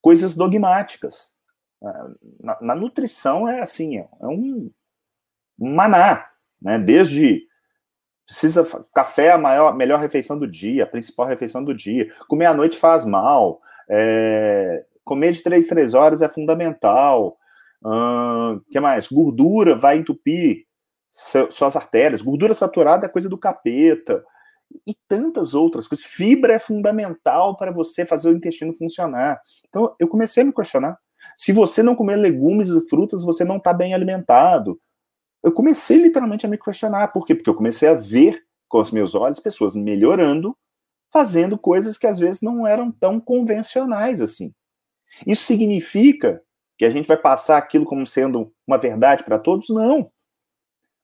[0.00, 1.32] coisas dogmáticas.
[2.40, 4.70] Na, na nutrição é assim, é, é um,
[5.58, 6.28] maná,
[6.60, 6.78] né?
[6.78, 7.46] Desde
[8.30, 8.64] precisa
[8.94, 12.12] café é a maior, melhor refeição do dia, a principal refeição do dia.
[12.28, 13.60] Comer à noite faz mal.
[13.90, 17.36] É, comer de três três horas é fundamental.
[17.84, 19.08] Uh, que mais?
[19.08, 20.64] Gordura vai entupir
[21.10, 22.22] suas artérias.
[22.22, 24.22] Gordura saturada é coisa do capeta.
[24.86, 26.06] E tantas outras coisas.
[26.06, 29.40] Fibra é fundamental para você fazer o intestino funcionar.
[29.68, 30.96] Então, eu comecei a me questionar.
[31.36, 34.78] Se você não comer legumes e frutas, você não está bem alimentado.
[35.42, 37.08] Eu comecei literalmente a me questionar.
[37.08, 37.34] Por quê?
[37.34, 40.56] Porque eu comecei a ver com os meus olhos pessoas melhorando,
[41.12, 44.54] fazendo coisas que às vezes não eram tão convencionais assim.
[45.26, 46.42] Isso significa
[46.78, 49.68] que a gente vai passar aquilo como sendo uma verdade para todos?
[49.68, 50.10] Não.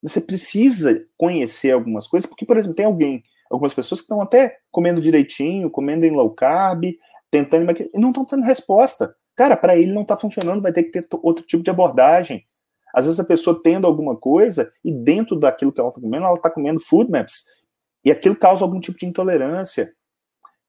[0.03, 4.59] Você precisa conhecer algumas coisas, porque, por exemplo, tem alguém algumas pessoas que estão até
[4.70, 6.85] comendo direitinho, comendo em low carb,
[7.31, 9.14] tentando e não estão tendo resposta.
[9.35, 12.44] Cara, para ele não está funcionando, vai ter que ter outro tipo de abordagem.
[12.97, 16.37] Às vezes a pessoa tendo alguma coisa e dentro daquilo que ela está comendo, ela
[16.37, 17.45] está comendo food maps
[18.03, 19.93] e aquilo causa algum tipo de intolerância.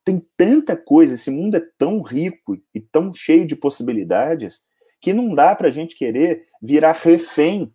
[0.04, 4.66] Tem tanta coisa, esse mundo é tão rico e tão cheio de possibilidades
[5.00, 7.74] que não dá para a gente querer virar refém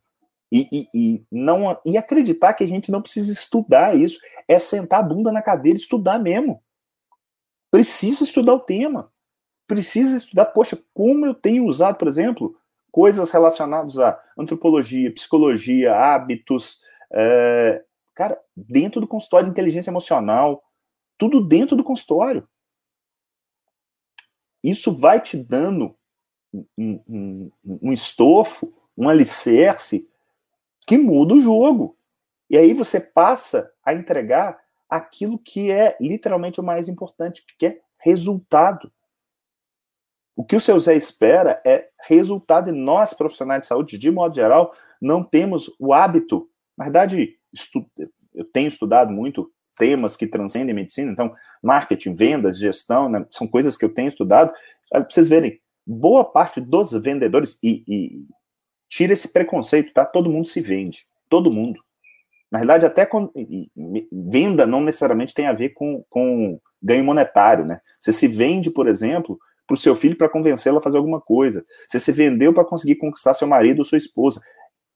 [0.53, 5.01] e, e, e, não e acreditar que a gente não precisa estudar isso é sentar
[5.01, 6.63] a bunda na cadeira e estudar mesmo.
[7.71, 9.11] Precisa estudar o tema.
[9.67, 12.55] Precisa estudar, poxa, como eu tenho usado, por exemplo,
[12.93, 17.83] coisas relacionadas a antropologia, psicologia, hábitos, é,
[18.15, 20.63] cara, dentro do consultório, inteligência emocional,
[21.19, 22.47] tudo dentro do consultório.
[24.63, 25.97] Isso vai te dando
[26.79, 30.09] um, um, um estofo, um alicerce
[30.87, 31.97] que muda o jogo.
[32.49, 37.81] E aí você passa a entregar aquilo que é literalmente o mais importante, que é
[37.97, 38.93] resultado.
[40.35, 44.35] O que o seu Zé espera é resultado, e nós, profissionais de saúde, de modo
[44.35, 46.49] geral, não temos o hábito.
[46.77, 47.87] Na verdade, estu...
[48.35, 53.77] eu tenho estudado muito temas que transcendem medicina, então, marketing, vendas, gestão, né, são coisas
[53.77, 54.53] que eu tenho estudado.
[54.91, 58.27] Para vocês verem, boa parte dos vendedores, e, e
[58.89, 60.05] tira esse preconceito, tá?
[60.05, 61.07] Todo mundo se vende.
[61.29, 61.83] Todo mundo.
[62.51, 63.31] Na verdade, até com,
[64.13, 67.81] venda não necessariamente tem a ver com, com ganho monetário, né?
[67.99, 71.65] Você se vende, por exemplo, para o seu filho para convencê-lo a fazer alguma coisa.
[71.89, 74.41] Você se vendeu para conseguir conquistar seu marido ou sua esposa.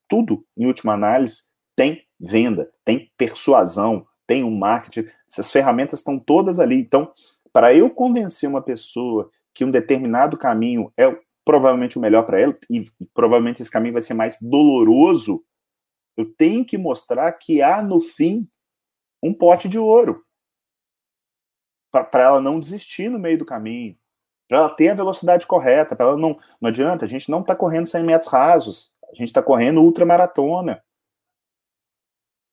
[0.08, 5.08] Tudo, em última análise, tem venda, tem persuasão, tem um marketing.
[5.30, 6.80] Essas ferramentas estão todas ali.
[6.80, 7.10] Então,
[7.52, 12.58] para eu convencer uma pessoa que um determinado caminho é provavelmente o melhor para ela,
[12.68, 15.44] e provavelmente esse caminho vai ser mais doloroso
[16.16, 18.48] eu tenho que mostrar que há no fim
[19.22, 20.24] um pote de ouro.
[21.90, 23.98] Para ela não desistir no meio do caminho.
[24.48, 25.96] Para ela ter a velocidade correta.
[25.96, 26.38] Para ela não.
[26.60, 28.92] Não adianta, a gente não está correndo 100 metros rasos.
[29.10, 30.82] A gente está correndo ultramaratona.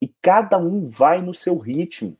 [0.01, 2.17] E cada um vai no seu ritmo.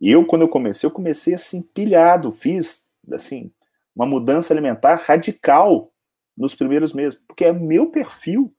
[0.00, 2.30] Eu, quando eu comecei, eu comecei assim, pilhado.
[2.30, 3.52] Fiz, assim,
[3.94, 5.92] uma mudança alimentar radical
[6.36, 7.18] nos primeiros meses.
[7.26, 8.54] Porque é meu perfil.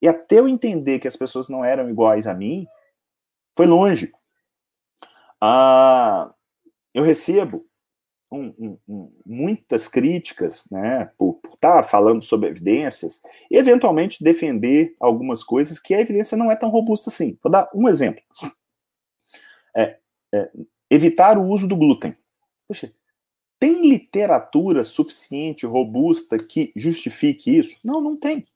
[0.00, 2.66] E até eu entender que as pessoas não eram iguais a mim,
[3.56, 4.12] foi longe.
[5.40, 6.34] Ah,
[6.94, 7.66] eu recebo
[8.32, 13.20] um, um, muitas críticas, né, por estar tá falando sobre evidências,
[13.50, 17.38] e eventualmente defender algumas coisas que a evidência não é tão robusta assim.
[17.42, 18.22] Vou dar um exemplo.
[19.76, 19.98] É,
[20.34, 20.50] é,
[20.90, 22.16] evitar o uso do glúten.
[22.66, 22.92] Poxa,
[23.58, 27.76] tem literatura suficiente, robusta, que justifique isso?
[27.84, 28.46] Não, não tem.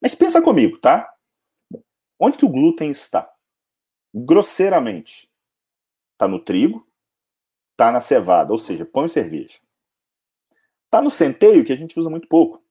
[0.00, 1.12] Mas pensa comigo, tá?
[2.18, 3.30] Onde que o glúten está?
[4.14, 5.28] Grosseiramente,
[6.12, 6.85] está no trigo,
[7.76, 9.58] está na cevada, ou seja, pão e cerveja.
[10.86, 12.62] Está no centeio, que a gente usa muito pouco,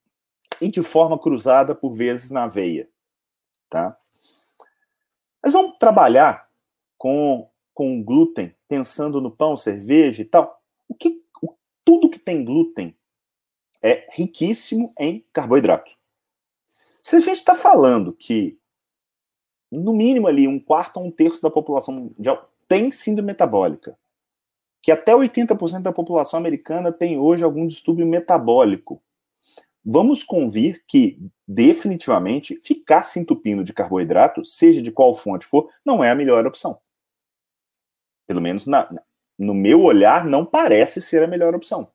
[0.60, 2.90] e de forma cruzada, por vezes, na veia.
[3.70, 3.96] Tá?
[5.44, 6.50] Mas vamos trabalhar
[6.98, 10.60] com, com glúten, pensando no pão, cerveja e tal.
[10.90, 11.54] O que, o,
[11.84, 12.98] tudo que tem glúten
[13.84, 15.92] é riquíssimo em carboidrato.
[17.04, 18.58] Se a gente está falando que,
[19.72, 23.96] no mínimo ali, um quarto ou um terço da população mundial tem síndrome metabólica,
[24.86, 29.02] que até 80% da população americana tem hoje algum distúrbio metabólico,
[29.84, 36.04] vamos convir que, definitivamente, ficar se entupindo de carboidrato, seja de qual fonte for, não
[36.04, 36.80] é a melhor opção.
[38.28, 38.88] Pelo menos na,
[39.40, 41.92] no meu olhar, não parece ser a melhor opção.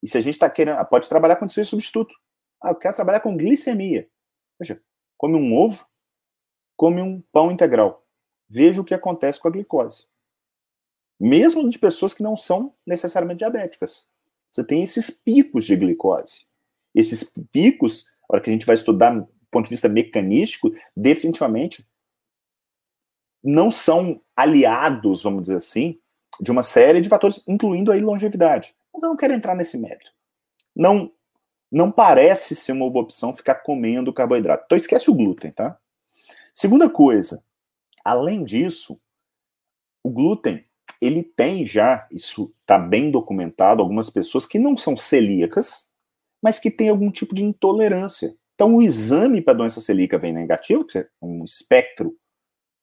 [0.00, 2.14] E se a gente está querendo, pode trabalhar com desfecho substituto.
[2.62, 4.08] Ah, eu quero trabalhar com glicemia.
[4.56, 4.80] Veja,
[5.16, 5.84] come um ovo,
[6.76, 8.06] come um pão integral.
[8.48, 10.06] Veja o que acontece com a glicose.
[11.18, 14.06] Mesmo de pessoas que não são necessariamente diabéticas.
[14.50, 16.46] Você tem esses picos de glicose.
[16.94, 21.86] Esses picos, a hora que a gente vai estudar do ponto de vista mecanístico, definitivamente
[23.42, 25.98] não são aliados, vamos dizer assim,
[26.40, 28.74] de uma série de fatores, incluindo aí longevidade.
[28.92, 30.12] Mas eu não quero entrar nesse mérito.
[30.74, 31.10] Não,
[31.70, 34.64] não parece ser uma boa opção ficar comendo carboidrato.
[34.66, 35.78] Então esquece o glúten, tá?
[36.54, 37.44] Segunda coisa,
[38.04, 39.00] além disso,
[40.02, 40.64] o glúten,
[41.00, 45.92] ele tem já, isso está bem documentado, algumas pessoas que não são celíacas,
[46.42, 48.34] mas que tem algum tipo de intolerância.
[48.54, 52.16] Então, o exame para doença celíaca vem negativo, que é um espectro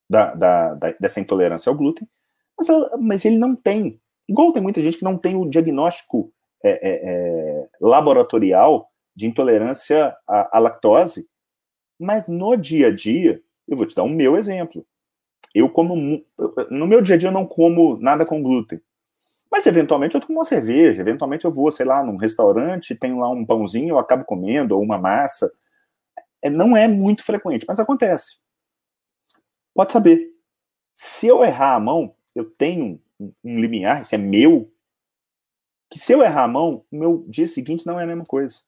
[0.09, 2.07] da, da, da, dessa intolerância ao glúten,
[2.57, 2.67] mas,
[2.99, 3.99] mas, ele não tem.
[4.29, 6.31] Igual tem muita gente que não tem o diagnóstico
[6.63, 11.27] é, é, é, laboratorial de intolerância à, à lactose,
[11.99, 14.85] mas no dia a dia, eu vou te dar o um meu exemplo.
[15.55, 15.95] Eu como.
[16.69, 18.81] No meu dia a dia, eu não como nada com glúten.
[19.49, 23.29] Mas eventualmente eu tomo uma cerveja, eventualmente eu vou, sei lá, num restaurante, tenho lá
[23.29, 25.49] um pãozinho, eu acabo comendo, ou uma massa.
[26.41, 28.39] É, não é muito frequente, mas acontece.
[29.73, 30.29] Pode saber.
[30.93, 34.69] Se eu errar a mão, eu tenho um, um limiar, isso é meu,
[35.89, 38.59] que se eu errar a mão, o meu dia seguinte não é a mesma coisa.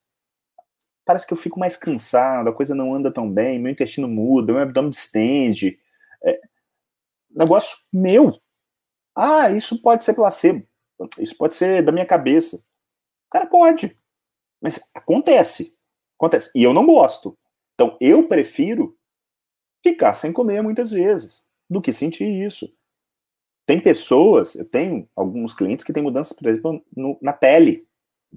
[1.03, 4.53] Parece que eu fico mais cansado, a coisa não anda tão bem, meu intestino muda,
[4.53, 5.77] meu abdômen distende.
[6.23, 6.39] É,
[7.38, 8.39] negócio meu.
[9.15, 10.67] Ah, isso pode ser placebo.
[11.19, 12.63] Isso pode ser da minha cabeça.
[13.29, 13.95] Cara pode.
[14.61, 15.75] Mas acontece.
[16.17, 16.51] Acontece.
[16.55, 17.38] E eu não gosto.
[17.75, 18.97] Então, eu prefiro
[19.83, 22.73] ficar sem comer muitas vezes do que sentir isso.
[23.65, 27.85] Tem pessoas, eu tenho alguns clientes que têm mudanças, por exemplo, no, na pele.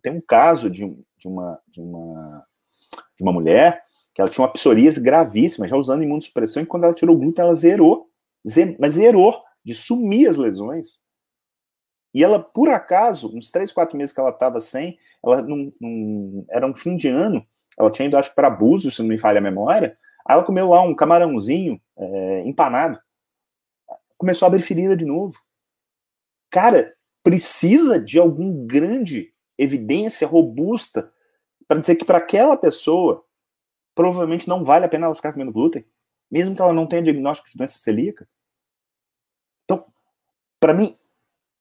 [0.02, 0.84] Tem um caso de,
[1.16, 2.46] de, uma, de, uma,
[3.16, 6.94] de uma mulher que ela tinha uma psoríase gravíssima, já usando imunossupressão, e quando ela
[6.94, 8.09] tirou o glúten, ela zerou.
[8.78, 11.00] Mas zerou de sumir as lesões.
[12.12, 16.44] E ela, por acaso, uns três, quatro meses que ela estava sem, ela num, num,
[16.50, 17.46] era um fim de ano,
[17.78, 20.68] ela tinha ido, acho para Búzios, se não me falha a memória, aí ela comeu
[20.68, 23.00] lá um camarãozinho é, empanado.
[24.18, 25.38] Começou a abrir ferida de novo.
[26.50, 31.12] Cara, precisa de algum grande evidência robusta
[31.68, 33.24] para dizer que para aquela pessoa
[33.94, 35.84] provavelmente não vale a pena ela ficar comendo glúten,
[36.30, 38.28] mesmo que ela não tenha diagnóstico de doença celíaca.
[40.60, 40.94] Para mim,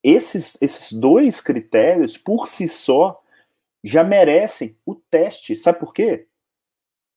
[0.03, 3.23] esses, esses dois critérios, por si só,
[3.81, 5.55] já merecem o teste.
[5.55, 6.27] Sabe por quê?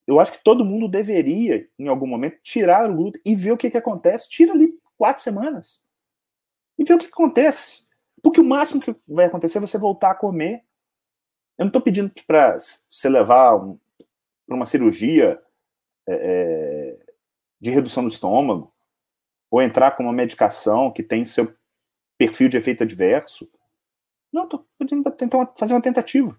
[0.06, 3.56] Eu acho que todo mundo deveria, em algum momento, tirar o glúten e ver o
[3.56, 4.30] que, que acontece.
[4.30, 5.84] Tira ali quatro semanas.
[6.78, 7.86] E ver o que, que acontece.
[8.22, 10.64] Porque o máximo que vai acontecer é você voltar a comer.
[11.58, 13.78] Eu não estou pedindo para você levar um,
[14.46, 15.40] para uma cirurgia
[16.08, 16.91] é, é,
[17.62, 18.74] de redução do estômago,
[19.48, 21.54] ou entrar com uma medicação que tem seu
[22.18, 23.48] perfil de efeito adverso.
[24.32, 26.36] Não, pedindo para tentar fazer uma tentativa.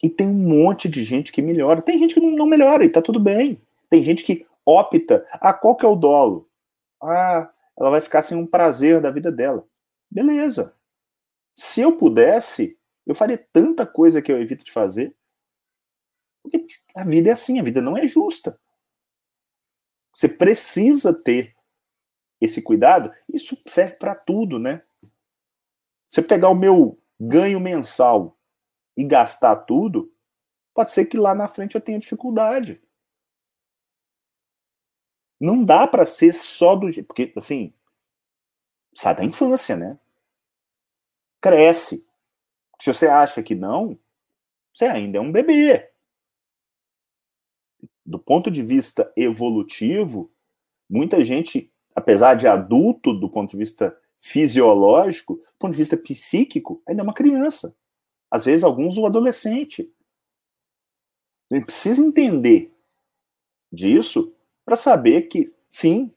[0.00, 1.82] E tem um monte de gente que melhora.
[1.82, 3.60] Tem gente que não, não melhora e tá tudo bem.
[3.90, 5.26] Tem gente que opta.
[5.32, 6.48] Ah, qual que é o dolo?
[7.02, 9.66] Ah, ela vai ficar sem um prazer da vida dela.
[10.08, 10.76] Beleza.
[11.56, 15.12] Se eu pudesse, eu faria tanta coisa que eu evito de fazer.
[16.42, 16.64] Porque
[16.94, 18.60] a vida é assim, a vida não é justa.
[20.16, 21.54] Você precisa ter
[22.40, 24.82] esse cuidado, isso serve para tudo, né?
[26.08, 28.34] Se eu pegar o meu ganho mensal
[28.96, 30.10] e gastar tudo,
[30.72, 32.82] pode ser que lá na frente eu tenha dificuldade.
[35.38, 37.08] Não dá para ser só do jeito.
[37.08, 37.74] Porque, assim,
[38.94, 39.98] sai da infância, né?
[41.42, 42.08] Cresce.
[42.80, 43.98] Se você acha que não,
[44.72, 45.92] você ainda é um bebê.
[48.06, 50.30] Do ponto de vista evolutivo,
[50.88, 56.82] muita gente apesar de adulto do ponto de vista fisiológico, do ponto de vista psíquico,
[56.86, 57.74] ainda é uma criança.
[58.30, 59.90] Às vezes, alguns o adolescente.
[61.50, 62.70] A gente precisa entender
[63.72, 66.12] disso para saber que, sim,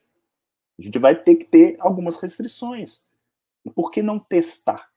[0.77, 3.05] a gente vai ter que ter algumas restrições.
[3.63, 4.89] E por que não testar?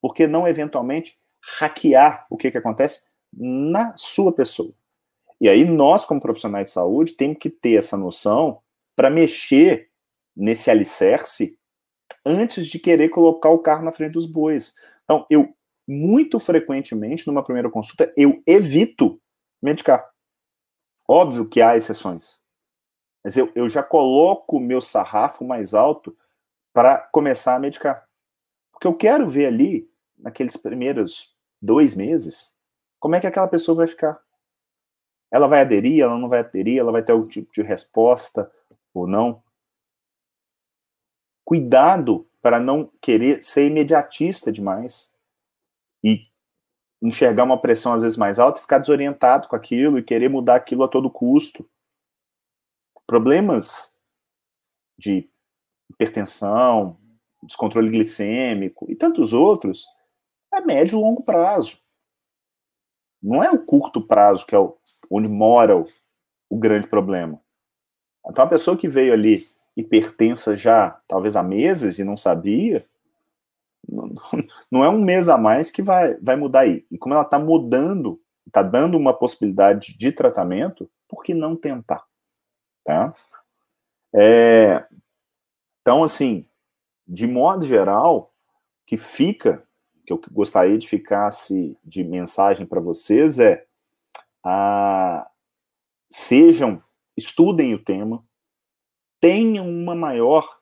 [0.00, 1.18] Por que não, eventualmente,
[1.58, 4.72] hackear o que, que acontece na sua pessoa?
[5.44, 8.62] E aí, nós, como profissionais de saúde, temos que ter essa noção
[8.96, 9.90] para mexer
[10.34, 11.58] nesse alicerce
[12.24, 14.74] antes de querer colocar o carro na frente dos bois.
[15.04, 15.54] Então, eu,
[15.86, 19.20] muito frequentemente, numa primeira consulta, eu evito
[19.60, 20.10] medicar.
[21.06, 22.40] Óbvio que há exceções.
[23.22, 26.16] Mas eu, eu já coloco o meu sarrafo mais alto
[26.72, 28.08] para começar a medicar.
[28.72, 29.86] Porque eu quero ver ali,
[30.16, 32.56] naqueles primeiros dois meses,
[32.98, 34.23] como é que aquela pessoa vai ficar.
[35.34, 38.48] Ela vai aderir, ela não vai aderir, ela vai ter algum tipo de resposta
[38.94, 39.42] ou não.
[41.44, 45.12] Cuidado para não querer ser imediatista demais
[46.04, 46.22] e
[47.02, 50.54] enxergar uma pressão às vezes mais alta e ficar desorientado com aquilo e querer mudar
[50.54, 51.68] aquilo a todo custo.
[53.04, 53.98] Problemas
[54.96, 55.28] de
[55.90, 56.96] hipertensão,
[57.42, 59.84] descontrole glicêmico e tantos outros
[60.54, 61.83] é médio e longo prazo.
[63.24, 64.76] Não é o curto prazo que é o,
[65.10, 65.84] onde mora o,
[66.50, 67.40] o grande problema.
[68.28, 72.86] Então, a pessoa que veio ali hipertensa já, talvez há meses, e não sabia,
[73.88, 74.14] não,
[74.70, 76.86] não é um mês a mais que vai, vai mudar aí.
[76.90, 82.04] E como ela está mudando, está dando uma possibilidade de tratamento, por que não tentar?
[82.84, 83.14] Tá?
[84.14, 84.84] É,
[85.80, 86.46] então, assim,
[87.08, 88.32] de modo geral,
[88.86, 89.66] que fica,
[90.04, 93.64] que eu gostaria de ficasse de mensagem para vocês é
[94.44, 95.26] a,
[96.10, 96.82] sejam,
[97.16, 98.22] estudem o tema,
[99.20, 100.58] tenham uma maior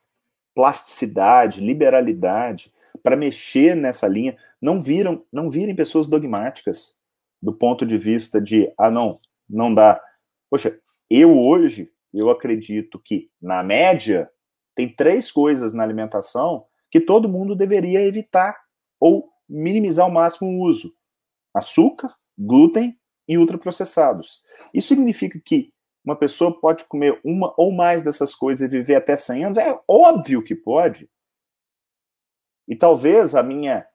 [0.55, 6.97] plasticidade, liberalidade para mexer nessa linha, não viram, não virem pessoas dogmáticas
[7.41, 9.19] do ponto de vista de ah não,
[9.49, 10.01] não dá.
[10.49, 10.79] Poxa,
[11.09, 14.29] eu hoje eu acredito que na média
[14.75, 18.55] tem três coisas na alimentação que todo mundo deveria evitar
[18.99, 20.93] ou minimizar ao máximo o uso:
[21.53, 24.43] açúcar, glúten e ultraprocessados.
[24.73, 25.73] Isso significa que
[26.03, 29.57] uma pessoa pode comer uma ou mais dessas coisas e viver até 100 anos?
[29.57, 31.09] É óbvio que pode.
[32.67, 33.87] E talvez a minha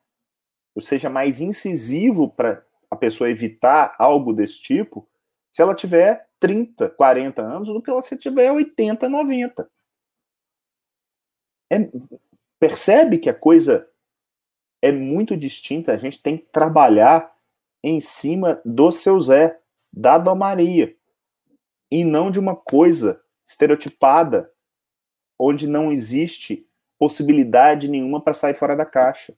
[0.74, 5.09] eu seja mais incisivo para a pessoa evitar algo desse tipo
[5.51, 9.68] se ela tiver 30, 40 anos do que se tiver 80, 90.
[11.70, 11.76] É,
[12.59, 13.88] percebe que a coisa
[14.81, 17.35] é muito distinta, a gente tem que trabalhar
[17.83, 19.59] em cima do seu Zé,
[19.93, 20.95] da Maria
[21.91, 24.53] e não de uma coisa estereotipada,
[25.39, 26.68] onde não existe
[26.99, 29.35] possibilidade nenhuma para sair fora da caixa.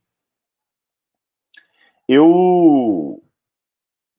[2.09, 3.23] Eu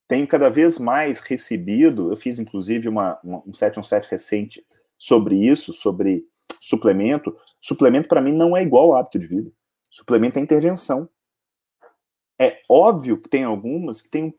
[0.07, 4.65] tenho cada vez mais recebido, eu fiz inclusive uma, uma, um 717 recente
[4.97, 6.25] sobre isso, sobre
[6.59, 7.35] suplemento.
[7.59, 9.51] Suplemento para mim não é igual ao hábito de vida.
[9.91, 11.07] Suplemento é intervenção.
[12.39, 14.33] É óbvio que tem algumas que têm um,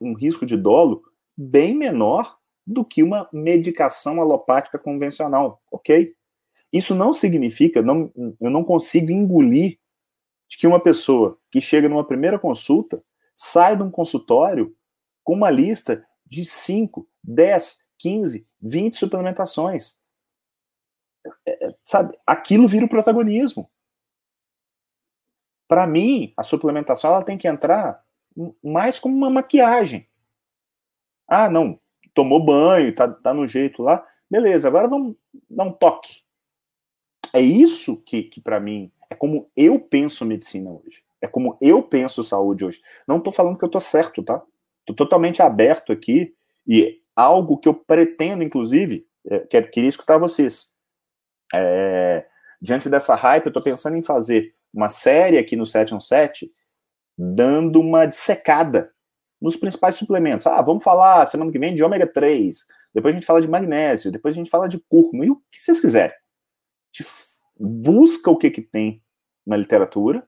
[0.00, 1.02] um risco de dolo
[1.36, 6.14] bem menor do que uma medicação alopática convencional, ok?
[6.72, 9.78] Isso não significa, não, eu não consigo engolir
[10.48, 14.74] de que uma pessoa que chega numa primeira consulta sai de um consultório
[15.24, 20.00] com uma lista de 5, 10, 15, 20 suplementações.
[21.46, 23.70] É, é, sabe, aquilo vira o protagonismo.
[25.72, 28.04] Para mim, a suplementação ela tem que entrar
[28.62, 30.06] mais como uma maquiagem.
[31.26, 31.80] Ah, não,
[32.12, 34.06] tomou banho, tá, tá no jeito lá.
[34.30, 35.16] Beleza, agora vamos
[35.48, 36.24] dar um toque.
[37.32, 41.02] É isso que, que para mim, é como eu penso medicina hoje.
[41.22, 42.82] É como eu penso saúde hoje.
[43.08, 44.42] Não tô falando que eu tô certo, tá?
[44.84, 46.34] Tô totalmente aberto aqui
[46.66, 50.74] e algo que eu pretendo, inclusive, é, queria escutar vocês.
[51.54, 52.26] É,
[52.60, 56.50] diante dessa hype, eu tô pensando em fazer uma série aqui no 717
[57.16, 58.92] dando uma dissecada
[59.40, 60.46] nos principais suplementos.
[60.46, 64.12] Ah, vamos falar semana que vem de ômega 3, depois a gente fala de magnésio,
[64.12, 66.14] depois a gente fala de cúrcuma, e o que vocês quiserem.
[67.58, 69.02] Busca o que, que tem
[69.46, 70.26] na literatura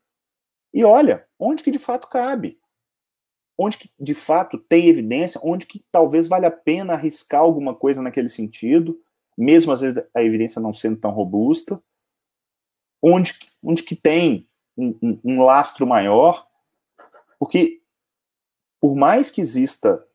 [0.72, 2.58] e olha onde que de fato cabe.
[3.56, 8.02] Onde que de fato tem evidência, onde que talvez valha a pena arriscar alguma coisa
[8.02, 9.00] naquele sentido,
[9.38, 11.80] mesmo às vezes a evidência não sendo tão robusta.
[13.06, 16.46] Onde, onde que tem um, um, um lastro maior,
[17.38, 17.82] porque
[18.80, 20.06] por mais que exista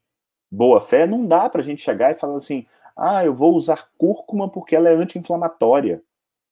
[0.51, 2.65] boa fé, não dá para a gente chegar e falar assim:
[2.95, 6.03] ah, eu vou usar cúrcuma porque ela é anti-inflamatória.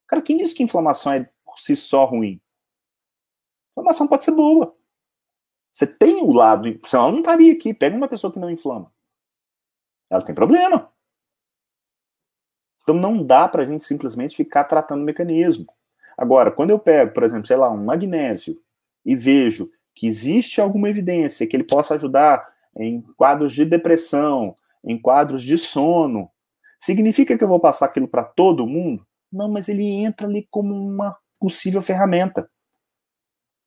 [0.06, 2.42] Cara, quem disse que inflamação é por si só ruim?
[3.72, 4.76] Inflamação pode ser boa.
[5.72, 7.74] Você tem o lado, senão ela não estaria aqui.
[7.74, 8.92] Pega uma pessoa que não inflama.
[10.10, 10.92] Ela tem problema.
[12.82, 15.68] Então não dá para a gente simplesmente ficar tratando o mecanismo.
[16.18, 18.60] Agora, quando eu pego, por exemplo, sei lá, um magnésio
[19.06, 25.00] e vejo que existe alguma evidência que ele possa ajudar em quadros de depressão, em
[25.00, 26.30] quadros de sono,
[26.80, 29.06] significa que eu vou passar aquilo para todo mundo?
[29.32, 32.50] Não, mas ele entra ali como uma possível ferramenta.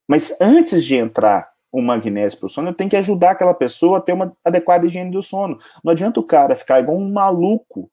[0.08, 3.98] Mas antes de entrar o magnésio para o sono, eu tenho que ajudar aquela pessoa
[3.98, 5.58] a ter uma adequada higiene do sono.
[5.84, 7.90] Não adianta o cara ficar igual um maluco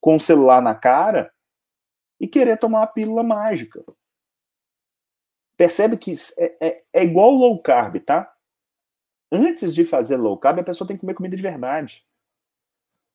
[0.00, 1.30] com o celular na cara
[2.20, 3.82] e querer tomar uma pílula mágica.
[5.56, 8.32] Percebe que é, é, é igual low carb, tá?
[9.32, 12.06] Antes de fazer low carb, a pessoa tem que comer comida de verdade.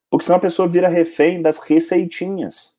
[0.10, 2.78] Porque senão a pessoa vira refém das receitinhas.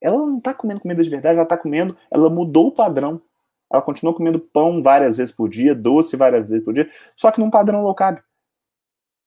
[0.00, 3.22] Ela não está comendo comida de verdade, ela está comendo, ela mudou o padrão.
[3.72, 7.40] Ela continua comendo pão várias vezes por dia, doce várias vezes por dia, só que
[7.40, 8.20] num padrão low carb.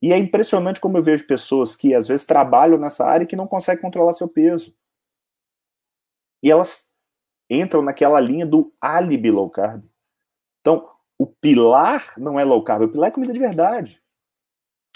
[0.01, 3.35] E é impressionante como eu vejo pessoas que às vezes trabalham nessa área e que
[3.35, 4.73] não conseguem controlar seu peso.
[6.41, 6.93] E elas
[7.49, 9.83] entram naquela linha do álibi low carb.
[10.61, 14.01] Então, o pilar não é low carb, o pilar é comida de verdade.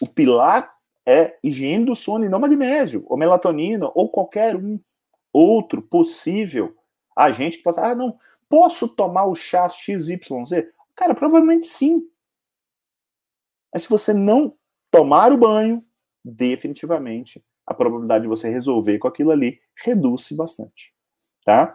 [0.01, 0.73] O pilar
[1.05, 4.79] é higiene do sono e não magnésio, ou melatonina, ou qualquer um
[5.31, 6.75] outro possível
[7.15, 7.85] agente que possa.
[7.85, 8.17] Ah, não,
[8.47, 10.19] posso tomar o chá XYZ?
[10.95, 12.07] Cara, provavelmente sim.
[13.73, 14.55] Mas se você não
[14.91, 15.83] tomar o banho,
[16.23, 20.93] definitivamente a probabilidade de você resolver com aquilo ali reduz-se bastante.
[21.43, 21.73] Tá?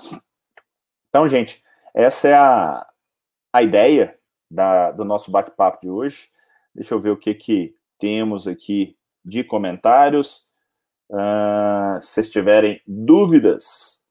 [1.09, 1.63] Então, gente,
[1.95, 2.87] essa é a,
[3.53, 4.19] a ideia
[4.51, 6.29] da, do nosso bate-papo de hoje.
[6.75, 10.49] Deixa eu ver o que, que temos aqui de comentários.
[11.11, 14.05] Uh, se vocês tiverem dúvidas,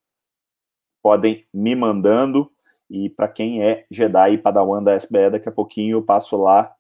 [1.02, 2.52] podem me mandando.
[2.90, 6.74] E para quem é Jedi e Padawan da SBE, daqui a pouquinho eu passo lá.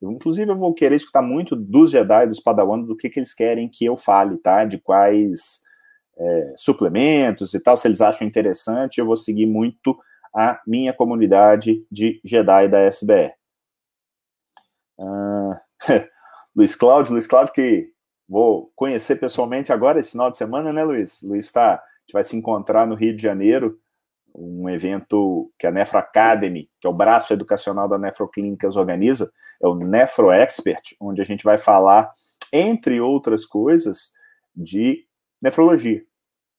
[0.00, 3.68] Inclusive, eu vou querer escutar muito dos Jedi, dos Padawan, do que, que eles querem
[3.68, 4.64] que eu fale, tá?
[4.64, 5.62] De quais
[6.18, 9.98] é, suplementos e tal, se eles acham interessante, eu vou seguir muito
[10.34, 13.32] a minha comunidade de Jedi da SBE.
[14.98, 15.54] Uh,
[16.54, 17.90] Luiz Cláudio, Luiz Cláudio que
[18.28, 21.22] vou conhecer pessoalmente agora esse final de semana, né, Luiz?
[21.22, 23.78] Luiz está, a gente vai se encontrar no Rio de Janeiro
[24.34, 29.30] um evento que a Nefro Academy, que é o braço educacional da Nefroclínicas organiza,
[29.62, 32.10] é o Nefro Expert, onde a gente vai falar,
[32.52, 34.12] entre outras coisas,
[34.54, 35.06] de
[35.42, 36.02] nefrologia.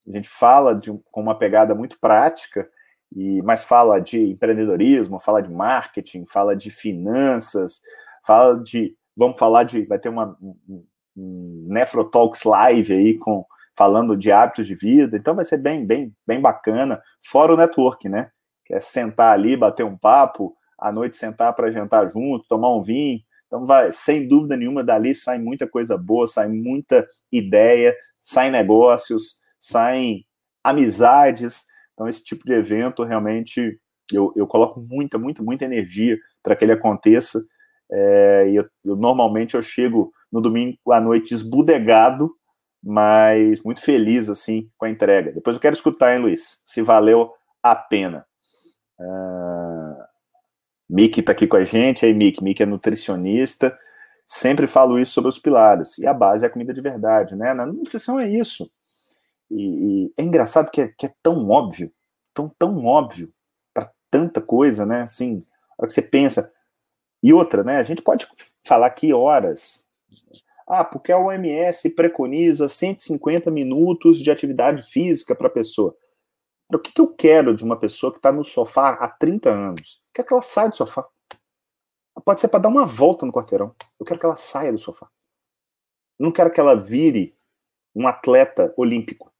[0.07, 2.69] A gente fala de, com uma pegada muito prática,
[3.15, 7.81] e mas fala de empreendedorismo, fala de marketing, fala de finanças,
[8.25, 8.95] fala de.
[9.15, 9.85] Vamos falar de.
[9.85, 15.35] Vai ter uma um, um Nefrotalks Live aí com falando de hábitos de vida, então
[15.35, 18.29] vai ser bem, bem, bem bacana, fora o network, né?
[18.65, 22.83] Que é sentar ali, bater um papo, à noite sentar para jantar junto, tomar um
[22.83, 23.19] vinho.
[23.47, 29.41] Então vai, sem dúvida nenhuma, dali sai muita coisa boa, sai muita ideia, saem negócios,
[29.59, 30.25] saem
[30.63, 31.65] amizades.
[31.93, 33.79] Então, esse tipo de evento realmente
[34.11, 37.39] eu, eu coloco muita, muita, muita energia para que ele aconteça.
[37.91, 42.31] É, eu, eu, normalmente eu chego no domingo à noite esbudegado
[42.83, 45.31] mas muito feliz assim com a entrega.
[45.31, 48.25] Depois eu quero escutar, hein, Luiz, se valeu a pena.
[48.99, 50.03] Uh,
[50.89, 53.77] Mick está aqui com a gente, aí Mick, Mick é nutricionista,
[54.33, 57.53] sempre falo isso sobre os pilares, e a base é a comida de verdade, né?
[57.53, 58.69] Na nutrição é isso.
[59.49, 61.91] E, e é engraçado que é, que é, tão óbvio,
[62.33, 63.31] tão, tão óbvio
[63.73, 65.01] para tanta coisa, né?
[65.03, 65.39] Assim,
[65.77, 66.51] a hora que você pensa.
[67.21, 67.77] E outra, né?
[67.77, 68.27] A gente pode
[68.65, 69.87] falar aqui horas
[70.67, 75.95] ah, porque a OMS preconiza 150 minutos de atividade física para a pessoa.
[76.73, 80.01] O que, que eu quero de uma pessoa que está no sofá há 30 anos?
[80.07, 81.05] Eu quero que ela saia do sofá.
[82.25, 83.75] Pode ser para dar uma volta no quarteirão.
[83.99, 85.09] Eu quero que ela saia do sofá.
[86.17, 87.37] Não quero que ela vire
[87.93, 89.31] um atleta olímpico.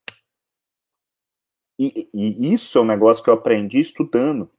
[1.80, 4.52] E, e, isso é um negócio que eu aprendi estudando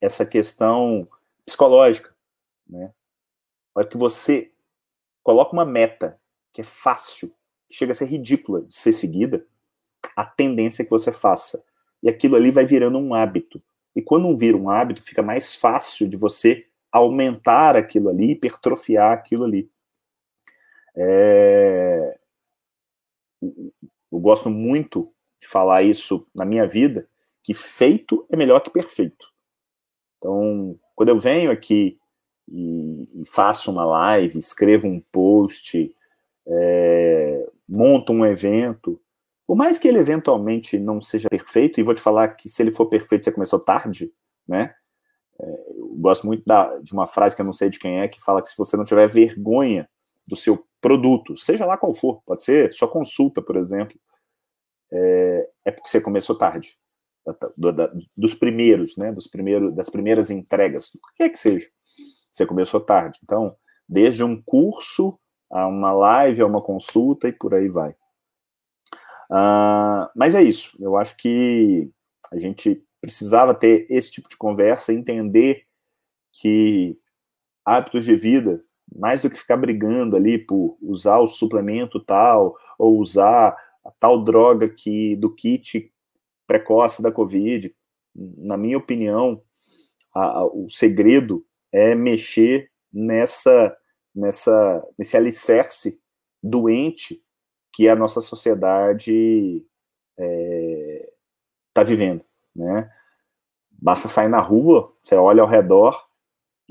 [0.00, 1.08] essa questão
[1.44, 2.14] psicológica,
[2.66, 2.94] né?
[3.74, 4.52] Para que você
[5.22, 6.20] coloca uma meta
[6.52, 7.28] que é fácil,
[7.68, 9.46] que chega a ser ridícula de ser seguida,
[10.16, 11.62] a tendência é que você faça.
[12.02, 13.62] E aquilo ali vai virando um hábito.
[13.94, 19.12] E quando um vira um hábito, fica mais fácil de você aumentar aquilo ali, hipertrofiar
[19.12, 19.70] aquilo ali.
[20.96, 22.18] É...
[23.42, 27.08] Eu gosto muito de falar isso na minha vida,
[27.42, 29.30] que feito é melhor que perfeito.
[30.18, 31.98] Então, quando eu venho aqui
[32.46, 35.94] e, e faço uma live, escrevo um post,
[36.46, 39.00] é, monto um evento,
[39.46, 42.70] por mais que ele eventualmente não seja perfeito, e vou te falar que se ele
[42.70, 44.12] for perfeito, você começou tarde,
[44.46, 44.74] né?
[45.98, 48.42] Gosto muito da, de uma frase que eu não sei de quem é, que fala
[48.42, 49.88] que se você não tiver vergonha
[50.26, 53.98] do seu produto, seja lá qual for, pode ser sua consulta, por exemplo,
[54.92, 56.76] é, é porque você começou tarde.
[57.56, 59.12] Do, da, dos primeiros, né?
[59.12, 61.68] Dos primeiros, das primeiras entregas, o que é que seja.
[62.32, 63.20] Você começou tarde.
[63.22, 63.54] Então,
[63.88, 65.18] desde um curso
[65.50, 67.90] a uma live, a uma consulta e por aí vai.
[69.30, 70.76] Uh, mas é isso.
[70.80, 71.90] Eu acho que
[72.32, 75.64] a gente precisava ter esse tipo de conversa, entender
[76.32, 76.98] que
[77.64, 78.62] hábitos de vida,
[78.94, 84.22] mais do que ficar brigando ali por usar o suplemento tal, ou usar a tal
[84.22, 85.92] droga que do kit
[86.46, 87.74] precoce da Covid,
[88.14, 89.42] na minha opinião,
[90.14, 93.76] a, a, o segredo é mexer nessa,
[94.14, 96.00] nessa, nesse alicerce
[96.42, 97.22] doente
[97.72, 99.64] que a nossa sociedade
[100.16, 101.12] está é,
[101.72, 102.24] tá vivendo
[102.54, 102.90] né?
[103.70, 106.06] Basta sair na rua, você olha ao redor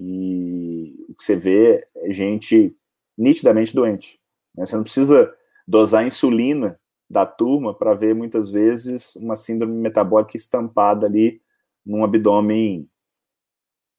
[0.01, 2.73] e o que você vê é gente
[3.17, 4.17] nitidamente doente.
[4.55, 4.65] Né?
[4.65, 5.35] Você não precisa
[5.67, 6.79] dosar insulina
[7.09, 11.41] da turma para ver muitas vezes uma síndrome metabólica estampada ali
[11.85, 12.89] num abdômen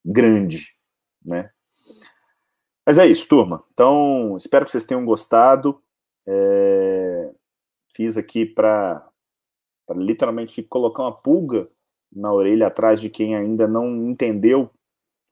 [0.02, 0.74] grande,
[1.22, 1.50] né?
[2.86, 3.62] Mas é isso, turma.
[3.72, 5.82] Então, espero que vocês tenham gostado.
[6.26, 7.30] É...
[7.92, 9.06] Fiz aqui para
[9.90, 11.68] literalmente colocar uma pulga
[12.10, 14.70] na orelha atrás de quem ainda não entendeu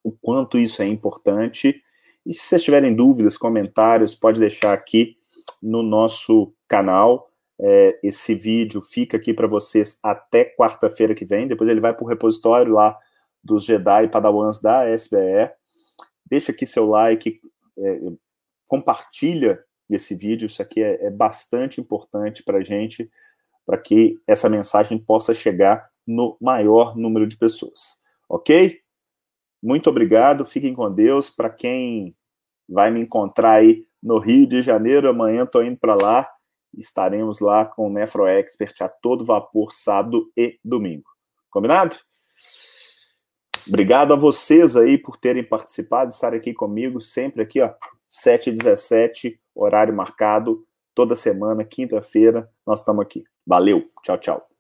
[0.09, 1.83] o quanto isso é importante.
[2.25, 5.17] E se vocês tiverem dúvidas, comentários, pode deixar aqui
[5.63, 7.29] no nosso canal.
[7.61, 11.47] É, esse vídeo fica aqui para vocês até quarta-feira que vem.
[11.47, 12.97] Depois ele vai para o repositório lá
[13.45, 15.51] dos Jedi Padawans da SBE.
[16.25, 17.41] Deixa aqui seu like,
[17.79, 18.01] é,
[18.67, 20.47] compartilha esse vídeo.
[20.47, 23.11] Isso aqui é, é bastante importante para a gente,
[23.67, 28.03] para que essa mensagem possa chegar no maior número de pessoas.
[28.27, 28.81] Ok?
[29.63, 31.31] Muito obrigado, fiquem com Deus.
[31.31, 32.15] Para quem
[32.69, 36.29] vai me encontrar aí no Rio de Janeiro, amanhã estou indo para lá.
[36.77, 41.11] Estaremos lá com o Nefro Expert a todo vapor, sábado e domingo.
[41.51, 41.97] Combinado?
[43.67, 47.75] Obrigado a vocês aí por terem participado, estar aqui comigo, sempre aqui, ó,
[48.07, 53.25] 7 h 17 horário marcado, toda semana, quinta-feira, nós estamos aqui.
[53.47, 54.58] Valeu, tchau, tchau.